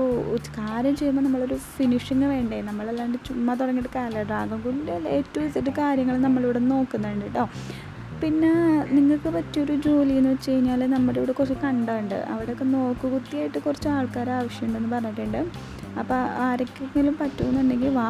കാര്യം 0.60 0.96
ചെയ്യുമ്പോൾ 1.00 1.24
നമ്മളൊരു 1.28 1.58
ഫിനിഷിങ് 1.76 2.28
വേണ്ടേ? 2.34 2.60
നമ്മളല്ലാണ്ട് 2.70 3.18
ചുമ്മാ 3.28 3.54
തുടങ്ങിയിട്ട് 3.62 3.92
കാര്യമില്ല. 3.96 4.24
ഡ്രാഗൺ 4.32 4.60
കുണ്ടിൽ 4.66 5.08
ഏറ്റവും 5.18 5.46
ഇസിട്ട് 5.50 5.74
കാര്യങ്ങൾ 5.84 6.18
നമ്മളിവിടെ 6.28 6.62
നോക്കുന്നുണ്ട് 6.74 7.26
കേട്ടോ. 7.26 7.46
പിന്നെ 8.22 8.52
നിങ്ങൾക്ക് 8.96 9.30
പറ്റിയൊരു 9.36 9.76
ജോലി 9.86 10.14
എന്ന് 10.20 10.32
വെച്ച് 10.34 10.52
കഴിഞ്ഞാൽ 10.52 10.82
നമ്മുടെ 10.94 11.18
ഇവിടെ 11.20 11.32
കുറച്ച് 11.32 11.58
കണ്ടുണ്ട് 11.66 12.18
അവിടെയൊക്കെ 12.34 12.66
നോക്കുകുത്തിയായിട്ട് 12.74 13.60
കുറച്ച് 13.68 13.90
ആൾക്കാർ 13.98 14.30
ആവശ്യമുണ്ടെന്ന് 14.40 14.90
പറഞ്ഞിട്ടുണ്ട്. 14.96 15.42
അപ്പോൾ 16.00 16.20
ആരൊക്കെങ്കിലും 16.48 17.16
പറ്റുമെന്നുണ്ടെങ്കിൽ 17.22 17.94
വാ. 18.00 18.08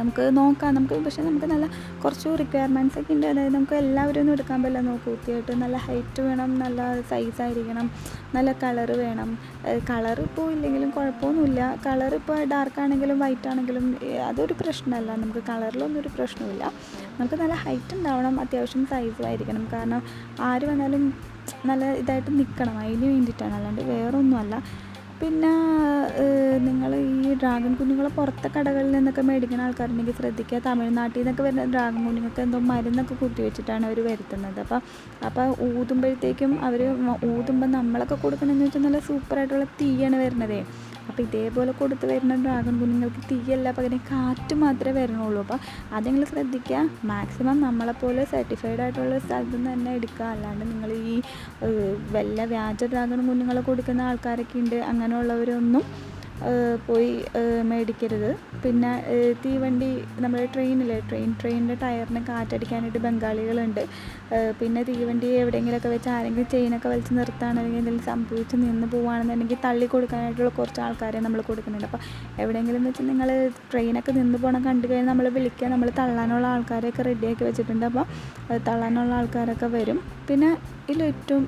നമുക്ക് 0.00 0.24
നോക്കാം. 0.36 0.74
നമുക്ക് 0.74 0.96
പക്ഷേ 1.04 1.22
നമുക്ക് 1.22 1.46
നല്ല 1.46 1.66
കുറച്ച് 2.02 2.28
റിക്വയർമെന്റ്സ് 2.40 2.98
ഒക്കെ 2.98 3.12
ഉണ്ട്. 3.14 3.26
അതായത് 3.26 3.54
നമുക്ക് 3.54 3.76
എല്ലാവരും 3.82 4.20
ഒന്നും 4.20 4.34
എടുക്കാൻ 4.36 4.58
പറ്റില്ല. 4.62 4.80
നോക്കൂ 4.88 5.10
കുത്തിയായിട്ട് 5.10 5.52
നല്ല 5.62 5.76
ഹൈറ്റ് 5.86 6.20
വേണം 6.26 6.58
നല്ല 6.58 7.00
സൈസ് 7.10 7.42
ആയിരിക്കണം 7.42 7.86
നല്ല 8.34 8.52
കളർ 8.62 8.90
വേണം. 9.04 9.30
കളർ 9.90 10.20
ഇപ്പോൾ 10.20 10.46
ഇല്ലെങ്കിലും 10.52 10.90
കുഴപ്പമൊന്നുമില്ല. 10.90 11.60
കളർ 11.86 12.14
ഇപ്പോൾ 12.20 12.38
ഡാർക്ക് 12.52 12.80
ആണെങ്കിലും 12.84 13.18
വൈറ്റ് 13.24 13.48
ആണെങ്കിലും 13.52 13.84
അതൊരു 14.28 14.56
പ്രശ്നമല്ല. 14.62 15.10
നമുക്ക് 15.16 15.42
കളറിലൊന്നും 15.50 16.00
ഒരു 16.00 16.08
പ്രശ്നമില്ല 16.16 16.64
നമുക്ക് 17.18 17.38
നല്ല 17.42 17.54
ഹൈറ്റ് 17.64 17.94
ഉണ്ടാവണം. 17.98 18.40
അത്യാവശ്യം 18.40 18.86
സൈസും 18.92 19.26
ആയിരിക്കണം. 19.26 19.68
കാരണം 19.74 20.02
ആര് 20.50 20.64
വന്നാലും 20.70 21.04
നല്ല 21.68 21.84
ഇതായിട്ട് 22.02 22.30
നിൽക്കണം. 22.38 22.74
അതിന് 22.78 23.06
വേണ്ടിയിട്ടാണ്. 23.12 23.54
അല്ലാണ്ട് 23.54 23.82
വേറൊന്നുമല്ല. 23.92 24.54
പിന്നെ 25.22 25.50
നിങ്ങൾ 26.66 26.90
ഈ 27.00 27.32
ഡ്രാഗൺ 27.40 27.72
കുഞ്ഞുങ്ങളെ 27.78 28.10
പുറത്തെ 28.16 28.48
കടകളിൽ 28.54 28.90
നിന്നൊക്കെ 28.94 29.22
മേടിക്കുന്ന 29.28 29.66
ആൾക്കാരുണ്ടെങ്കിൽ 29.66 30.16
ശ്രദ്ധിക്കുക. 30.20 30.58
തമിഴ്നാട്ടിൽ 30.66 31.18
നിന്നൊക്കെ 31.20 31.42
വരുന്ന 31.46 31.64
ഡ്രാഗൺ 31.74 32.00
കുഞ്ഞുങ്ങൾക്ക് 32.06 32.42
എന്തോ 32.46 32.58
മരുന്നൊക്കെ 32.70 33.14
കുത്തി 33.22 33.40
വെച്ചിട്ടാണ് 33.46 33.86
അവർ 33.88 33.98
വരുത്തുന്നത്. 34.08 34.58
അപ്പോൾ 34.64 34.80
അപ്പോൾ 35.28 35.46
ഊതുമ്പോഴത്തേക്കും 35.80 36.52
അവർ 36.68 36.82
ഊതുമ്പോൾ 37.34 37.70
നമ്മളൊക്കെ 37.78 38.18
കൊടുക്കണമെന്ന് 38.24 38.66
വെച്ചാൽ 38.66 38.84
നല്ല 38.88 39.00
സൂപ്പറായിട്ടുള്ള 39.10 39.68
തീയാണ് 39.82 40.18
വരുന്നതേ. 40.24 40.60
അപ്പോൾ 41.08 41.22
ഇതേപോലെ 41.26 41.72
കൊടുത്ത് 41.80 42.06
വരുന്ന 42.10 42.34
ഡ്രാഗൺ 42.44 42.74
കുഞ്ഞുങ്ങൾക്ക് 42.80 43.22
തീയല്ല 43.30 43.70
പകരം 43.78 44.00
കാറ്റ് 44.10 44.54
മാത്രമേ 44.64 44.94
വരണുള്ളൂ. 44.98 45.40
അപ്പോൾ 45.44 45.58
അത് 45.94 46.04
നിങ്ങൾ 46.08 46.24
ശ്രദ്ധിക്കുക. 46.32 46.78
മാക്സിമം 47.12 47.58
നമ്മളെപ്പോലെ 47.66 48.24
സർട്ടിഫൈഡ് 48.34 48.80
ആയിട്ടുള്ള 48.84 49.18
സ്ഥലത്ത് 49.26 49.56
നിന്ന് 49.56 49.70
തന്നെ 49.74 49.92
എടുക്കുക. 49.98 50.26
അല്ലാണ്ട് 50.34 50.64
നിങ്ങൾ 50.72 50.92
ഈ 51.12 51.16
വല്ല 52.16 52.44
വ്യാജ 52.54 52.84
ഡ്രാഗൺ 52.94 53.20
കുഞ്ഞുങ്ങളെ 53.28 53.64
കൊടുക്കുന്ന 53.70 54.08
ആൾക്കാരൊക്കെ 54.10 54.58
ഉണ്ട് 54.64 54.78
അങ്ങനെയുള്ളവരൊന്നും 54.92 55.84
പോയി 56.86 57.12
മേടിക്കരുത്. 57.70 58.30
പിന്നെ 58.62 58.90
തീവണ്ടി 59.44 59.88
നമ്മുടെ 60.22 60.44
ട്രെയിനിലെ 60.54 60.96
ട്രെയിൻ 61.08 61.30
ട്രെയിനിന്റെ 61.40 61.76
ടയറിന് 61.82 62.20
കാറ്റടിക്കാനായിട്ട് 62.30 63.00
ബംഗാളികളുണ്ട്. 63.06 63.82
പിന്നെ 64.60 64.80
തീവണ്ടി 64.90 65.28
എവിടെയെങ്കിലുമൊക്കെ 65.42 65.90
വെച്ച് 65.94 66.10
ആരെങ്കിലും 66.16 66.48
ചെയിനൊക്കെ 66.54 66.88
വലിച്ച് 66.92 67.12
നിർത്തുകയാണെങ്കിൽ 67.18 67.78
എന്തെങ്കിലും 67.80 68.06
സംഭവിച്ച് 68.10 68.56
നിന്ന് 68.64 68.88
പോവുകയാണെന്നുണ്ടെങ്കിൽ 68.94 69.60
തള്ളി 69.66 69.88
കൊടുക്കാനായിട്ടുള്ള 69.94 70.52
കുറച്ച് 70.58 70.82
ആൾക്കാരെ 70.86 71.20
നമ്മൾ 71.26 71.42
കൊടുക്കുന്നുണ്ട്. 71.50 71.88
അപ്പോൾ 71.90 72.02
എവിടെയെങ്കിലും 72.44 72.82
വെച്ച് 72.88 73.04
നിങ്ങൾ 73.10 73.30
ട്രെയിനൊക്കെ 73.72 74.14
നിന്ന് 74.20 74.40
പോകണം 74.44 74.62
കണ്ടു 74.68 74.86
കഴിഞ്ഞാൽ 74.92 75.10
നമ്മൾ 75.12 75.28
വിളിക്കുക. 75.36 75.68
നമ്മൾ 75.74 75.90
തള്ളാനുള്ള 76.00 76.46
ആൾക്കാരെയൊക്കെ 76.54 77.04
റെഡിയാക്കി 77.10 77.44
വെച്ചിട്ടുണ്ട്. 77.48 77.86
അപ്പോൾ 77.90 78.06
തള്ളാനുള്ള 78.68 79.14
ആൾക്കാരൊക്കെ 79.20 79.70
വരും. 79.76 80.00
പിന്നെ 80.32 80.50
ഇതിലേറ്റവും 80.90 81.42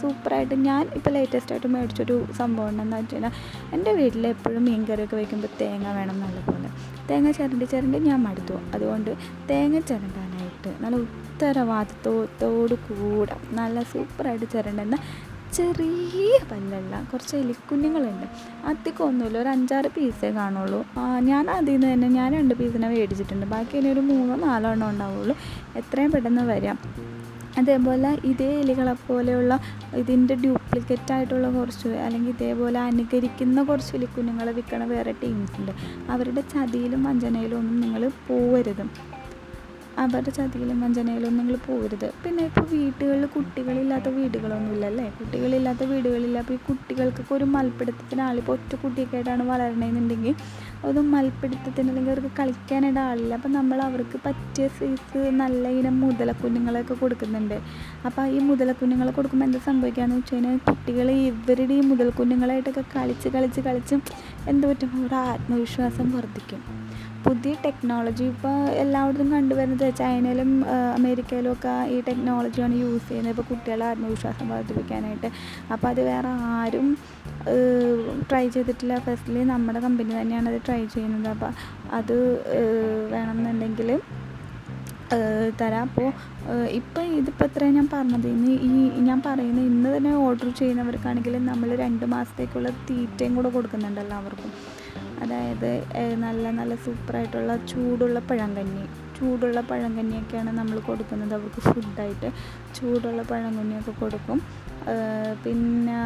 സൂപ്പറായിട്ട് 0.00 0.54
ഞാൻ 0.68 0.84
ഇപ്പോൾ 0.98 1.12
ലേറ്റസ്റ്റ് 1.16 1.52
ആയിട്ട് 1.54 1.68
മേടിച്ചൊരു 1.74 2.16
സംഭവം 2.38 2.68
ഉണ്ടെന്ന് 2.70 2.96
വെച്ച് 2.96 3.14
കഴിഞ്ഞാൽ 3.14 3.34
എന്റെ 3.74 3.92
വീട്ടിൽ 3.98 4.24
എപ്പോഴും 4.26 4.62
മീൻകറിയൊക്കെ 4.68 5.16
വയ്ക്കുമ്പോൾ 5.16 5.50
തേങ്ങ 5.60 5.86
വേണം 5.98 6.16
നല്ലപോലെ 6.24 6.68
തേങ്ങ 7.08 7.30
ചിരണ്ടി 7.30 7.64
ചിരണ്ടി 7.64 7.98
ഞാൻ 7.98 8.20
മടുത്തു. 8.22 8.56
അതുകൊണ്ട് 8.74 9.10
തേങ്ങ 9.50 9.78
ചിരണ്ടാനായിട്ട് 9.90 10.72
നല്ല 10.82 10.96
ഉത്തരവാദിത്വത്തോടു 10.96 12.76
കൂടെ. 12.88 13.36
നല്ല 13.60 13.82
സൂപ്പറായിട്ട് 13.92 14.46
ചിരണ്ടെന്ന 14.54 14.98
ചെറിയ 15.56 16.38
പല്ലുള്ള 16.50 16.94
കുറച്ച് 17.12 17.34
എലിക്കുഞ്ഞുങ്ങളുണ്ട്. 17.36 18.26
അധികം 18.70 19.04
ഒന്നുമില്ല 19.08 19.38
ഒരു 19.42 19.48
അഞ്ചാറ് 19.48 19.88
പീസേ 19.96 20.30
കാണുള്ളൂ. 20.30 20.80
ഞാൻ 21.30 21.44
അതിൽ 21.50 21.72
നിന്ന് 21.72 21.92
തന്നെ 21.92 22.08
ഞാൻ 22.18 22.32
രണ്ട് 22.38 22.54
പീസിനെ 22.60 22.88
മേടിച്ചിട്ടുണ്ട്. 22.88 23.46
ബാക്കി 23.46 23.76
ഇനി 23.78 23.90
ഒരു 23.94 24.00
മൂന്നോ 24.10 24.36
നാലോ 24.46 24.70
എണ്ണം 24.76 24.88
ഉണ്ടാവുള്ളൂ. 24.88 25.36
എത്രയും 25.82 26.10
പെട്ടെന്ന് 26.10 26.42
വരാം. 26.42 26.78
അതേപോലെ 27.58 28.18
ഇതേ 28.24 28.60
എലികളെ 28.60 28.92
പോലെയുള്ള 29.06 29.52
ഇതിന്റെ 29.96 30.34
ഡ്യൂപ്ലിക്കേറ്റ് 30.34 31.12
ആയിട്ടുള്ള 31.12 31.50
കുറച്ച് 31.50 31.88
അല്ലെങ്കിൽ 32.04 32.30
ഇതേപോലെ 32.30 32.78
അനുകരിക്കുന്ന 32.80 33.62
കുറച്ച് 33.62 33.96
എലിക്കുഞ്ഞുങ്ങളെ 33.96 34.52
വിൽക്കണ 34.52 34.84
വേറെ 34.84 35.12
ടീംസ് 35.22 35.60
ഉണ്ട് 35.60 35.72
അവരുടെ 36.10 36.40
ചതിയിലും 36.54 37.04
വഞ്ചനയിലും 37.04 37.58
ഒന്നും 37.58 37.80
നിങ്ങൾ 37.80 38.10
പോവരുത്. 38.28 38.84
അവരുടെ 39.98 40.30
ചതിയിലും 40.30 40.80
വഞ്ചനയിലും 40.80 41.36
നിങ്ങൾ 41.36 41.56
പോകരുത് 41.66 42.12
പിന്നെ 42.24 42.44
ഇപ്പോൾ 42.44 42.64
വീടുകളിൽ 42.70 43.24
കുട്ടികളില്ലാത്ത 43.26 44.08
വീടുകളൊന്നുമില്ല 44.08 44.86
അല്ലേ 44.86 45.10
കുട്ടികളില്ലാത്ത 45.10 45.82
വീടുകളില്ല 45.84 46.38
അപ്പോൾ 46.38 46.54
ഈ 46.54 46.56
കുട്ടികൾക്കൊക്കെ 46.68 47.34
ഒരു 47.34 47.44
മൽപ്പിടുത്തത്തിനാളിപ്പോൾ 47.44 48.52
ഒറ്റ 48.52 48.74
കുട്ടിയൊക്കെ 48.74 49.16
ആയിട്ടാണ് 49.16 49.44
വളരണമെന്നുണ്ടെങ്കിൽ 49.44 50.34
അത് 50.88 51.00
മൽപ്പിടുത്തത്തിന് 51.14 51.88
അല്ലെങ്കിൽ 51.90 52.12
അവർക്ക് 52.14 52.30
കളിക്കാനിടാളില്ല 52.38 53.32
അപ്പോൾ 53.38 53.52
നമ്മൾ 53.58 53.78
അവർക്ക് 53.88 54.18
പറ്റിയ 54.26 54.66
സൈസ് 54.78 55.20
നല്ല 55.42 55.64
ഇനം 55.78 55.96
മുതലക്കുഞ്ഞുങ്ങളെയൊക്കെ 56.04 56.94
കൊടുക്കുന്നുണ്ട്. 57.02 57.56
അപ്പോൾ 58.06 58.24
ഈ 58.36 58.38
മുതലക്കുഞ്ഞുങ്ങളെ 58.48 59.12
കൊടുക്കുമ്പോൾ 59.18 59.48
എന്താ 59.48 59.60
സംഭവിക്കുകയെന്ന് 59.70 60.18
വെച്ച് 60.20 60.34
കഴിഞ്ഞാൽ 60.34 60.58
കുട്ടികൾ 60.70 61.10
ഇവരുടെ 61.30 61.76
ഈ 61.80 61.84
മുതൽക്കുഞ്ഞുങ്ങളായിട്ടൊക്കെ 61.90 62.84
കളിച്ച് 62.96 63.30
കളിച്ച് 63.36 63.62
കളിച്ച് 63.68 63.96
എന്ത് 64.52 64.66
പറ്റും 64.70 64.90
അവരുടെ 64.98 65.20
ആത്മവിശ്വാസം 65.34 66.08
വർദ്ധിക്കും. 66.16 66.62
പുതിയ 67.26 67.52
ടെക്നോളജി 67.64 68.24
ഇപ്പോൾ 68.32 68.56
എല്ലായിടത്തും 68.82 69.28
കണ്ടുവരുന്നത് 69.34 69.86
ചൈനയിലും 70.00 70.50
അമേരിക്കയിലും 70.96 71.50
ഒക്കെ 71.54 71.74
ഈ 71.94 71.96
ടെക്നോളജിയാണ് 72.08 72.74
യൂസ് 72.82 73.06
ചെയ്യുന്നത്. 73.10 73.32
ഇപ്പോൾ 73.34 73.46
കുട്ടികളെ 73.50 73.84
ആത്മവിശ്വാസം 73.90 74.48
വർദ്ധിപ്പിക്കാനായിട്ട്. 74.54 75.28
അപ്പോൾ 75.74 75.88
അത് 75.92 76.00
വേറെ 76.10 76.32
ആരും 76.56 76.88
ട്രൈ 78.30 78.44
ചെയ്തിട്ടില്ല. 78.56 78.98
ഫസ്റ്റ്ലി 79.06 79.44
നമ്മുടെ 79.52 79.80
കമ്പനി 79.86 80.12
തന്നെയാണ് 80.20 80.48
അത് 80.52 80.60
ട്രൈ 80.68 80.82
ചെയ്യുന്നത്. 80.96 81.30
അപ്പോൾ 81.34 81.50
അത് 82.00 82.16
വേണമെന്നുണ്ടെങ്കിൽ 83.14 83.90
തരാം. 85.60 85.82
അപ്പോൾ 85.88 86.08
ഇപ്പം 86.78 87.04
ഇതിപ്പോൾ 87.18 87.46
എത്രയാണ് 87.48 87.76
ഞാൻ 87.78 87.88
പറഞ്ഞത്? 87.96 88.26
ഇന്ന് 88.36 88.52
ഈ 88.68 89.02
ഞാൻ 89.08 89.18
പറയുന്ന 89.26 89.60
ഇന്ന് 89.72 89.88
തന്നെ 89.96 90.12
ഓർഡർ 90.26 90.48
ചെയ്യുന്നവർക്കാണെങ്കിൽ 90.60 91.34
നമ്മൾ 91.50 91.68
രണ്ട് 91.84 92.06
മാസത്തേക്കുള്ള 92.14 92.70
തീറ്റയും 92.88 93.34
കൂടെ 93.38 93.50
കൊടുക്കുന്നുണ്ടല്ലോ 93.56 94.04
എല്ലാവർക്കും 94.06 94.52
അതായത് 95.24 95.70
നല്ല 96.24 96.50
നല്ല 96.58 96.74
സൂപ്പറായിട്ടുള്ള 96.86 97.52
ചൂടുള്ള 97.72 98.18
പഴങ്കഞ്ഞി. 98.30 98.84
ചൂടുള്ള 99.18 99.58
പഴങ്കഞ്ഞിയൊക്കെയാണ് 99.70 100.50
നമ്മൾ 100.60 100.76
കൊടുക്കുന്നത്. 100.88 101.34
അവർക്ക് 101.38 101.60
ഫുഡായിട്ട് 101.68 102.28
ചൂടുള്ള 102.76 103.22
പഴങ്കഞ്ഞിയൊക്കെ 103.32 103.92
കൊടുക്കും. 104.02 104.38
പിന്നെ 105.44 105.98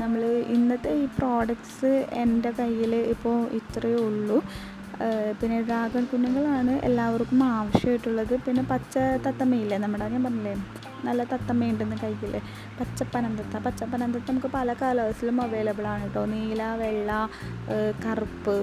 നമ്മൾ 0.00 0.22
ഇന്നത്തെ 0.54 0.92
ഈ 1.02 1.04
പ്രോഡക്റ്റ്സ് 1.18 1.92
എന്റെ 2.22 2.50
കയ്യിൽ 2.58 2.94
ഇപ്പോൾ 3.14 3.36
ഇത്രയേ 3.58 3.98
ഉള്ളൂ. 4.06 4.38
പിന്നെ 5.40 5.58
ഡ്രാഗൺ 5.68 6.04
കുഞ്ഞുങ്ങളാണ് 6.10 6.74
എല്ലാവർക്കും 6.88 7.40
ആവശ്യമായിട്ടുള്ളത്. 7.56 8.34
പിന്നെ 8.46 8.62
പച്ച 8.72 8.94
തത്തമ്മയില്ലേ 9.26 9.78
നമ്മുടെ 9.84 10.06
ഞാൻ 10.14 10.22
പറഞ്ഞില്ലേ 10.26 10.54
നല്ല 11.06 11.22
തത്തമ്മയുണ്ടെന്ന് 11.32 11.96
കയ്യിൽ 12.04 12.34
പച്ചപ്പനന്തത്ത 12.78 13.56
പച്ചപ്പനന്തത്ത 13.66 14.28
നമുക്ക് 14.30 14.50
പല 14.58 14.68
കളേഴ്സിലും 14.82 15.38
അവൈലബിൾ 15.46 15.86
ആണ് 15.94 16.06
കേട്ടോ. 16.06 16.22
നീല 16.34 16.62
വെള്ള 16.82 17.10
കറുപ്പ്. 18.04 18.56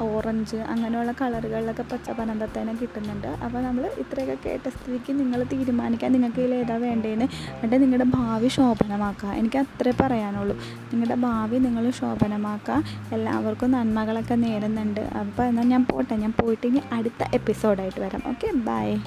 ഓറഞ്ച് 0.00 0.56
അങ്ങനെയുള്ള 0.56 1.12
കളറുകളിലൊക്കെ 1.12 1.82
പച്ച 1.82 2.10
പനന്തത്തേനെ 2.10 2.74
കിട്ടുന്നുണ്ട്. 2.74 3.28
അപ്പോൾ 3.28 3.62
നമ്മൾ 3.62 3.90
ഇത്രയൊക്കെ 3.98 4.48
കേട്ട 4.48 4.68
സ്ഥിതിക്ക് 4.68 5.20
നിങ്ങൾ 5.20 5.42
തീരുമാനിക്കാൻ 5.42 6.12
നിങ്ങൾക്ക് 6.12 6.40
ഇതിൽ 6.40 6.54
ഏതാ 6.54 6.76
വേണ്ടതെന്ന് 6.76 7.24
എന്നിട്ട് 7.24 7.82
നിങ്ങളുടെ 7.82 8.04
ഭാവി 8.04 8.48
ശോഭനമാക്കുക. 8.48 9.28
എനിക്ക് 9.28 9.58
അത്രേ 9.58 9.92
പറയാനുള്ളൂ. 10.00 10.56
നിങ്ങളുടെ 10.92 11.14
ഭാവി 11.14 11.56
നിങ്ങൾ 11.56 11.90
ശോഭനമാക്കുക. 11.90 12.82
എല്ലാവർക്കും 13.12 13.70
നന്മകളൊക്കെ 13.70 14.34
നേരുന്നുണ്ട്. 14.34 15.00
അപ്പോൾ 15.00 15.42
എന്നാൽ 15.42 15.64
ഞാൻ 15.64 15.86
പോട്ടെ. 15.90 16.16
ഞാൻ 16.16 16.34
പോയിട്ട് 16.40 16.66
ഇനി 16.66 16.82
അടുത്ത 16.92 17.24
എപ്പിസോഡായിട്ട് 17.34 18.00
വരാം. 18.00 18.22
Okay 18.28 18.52
bye 18.52 19.00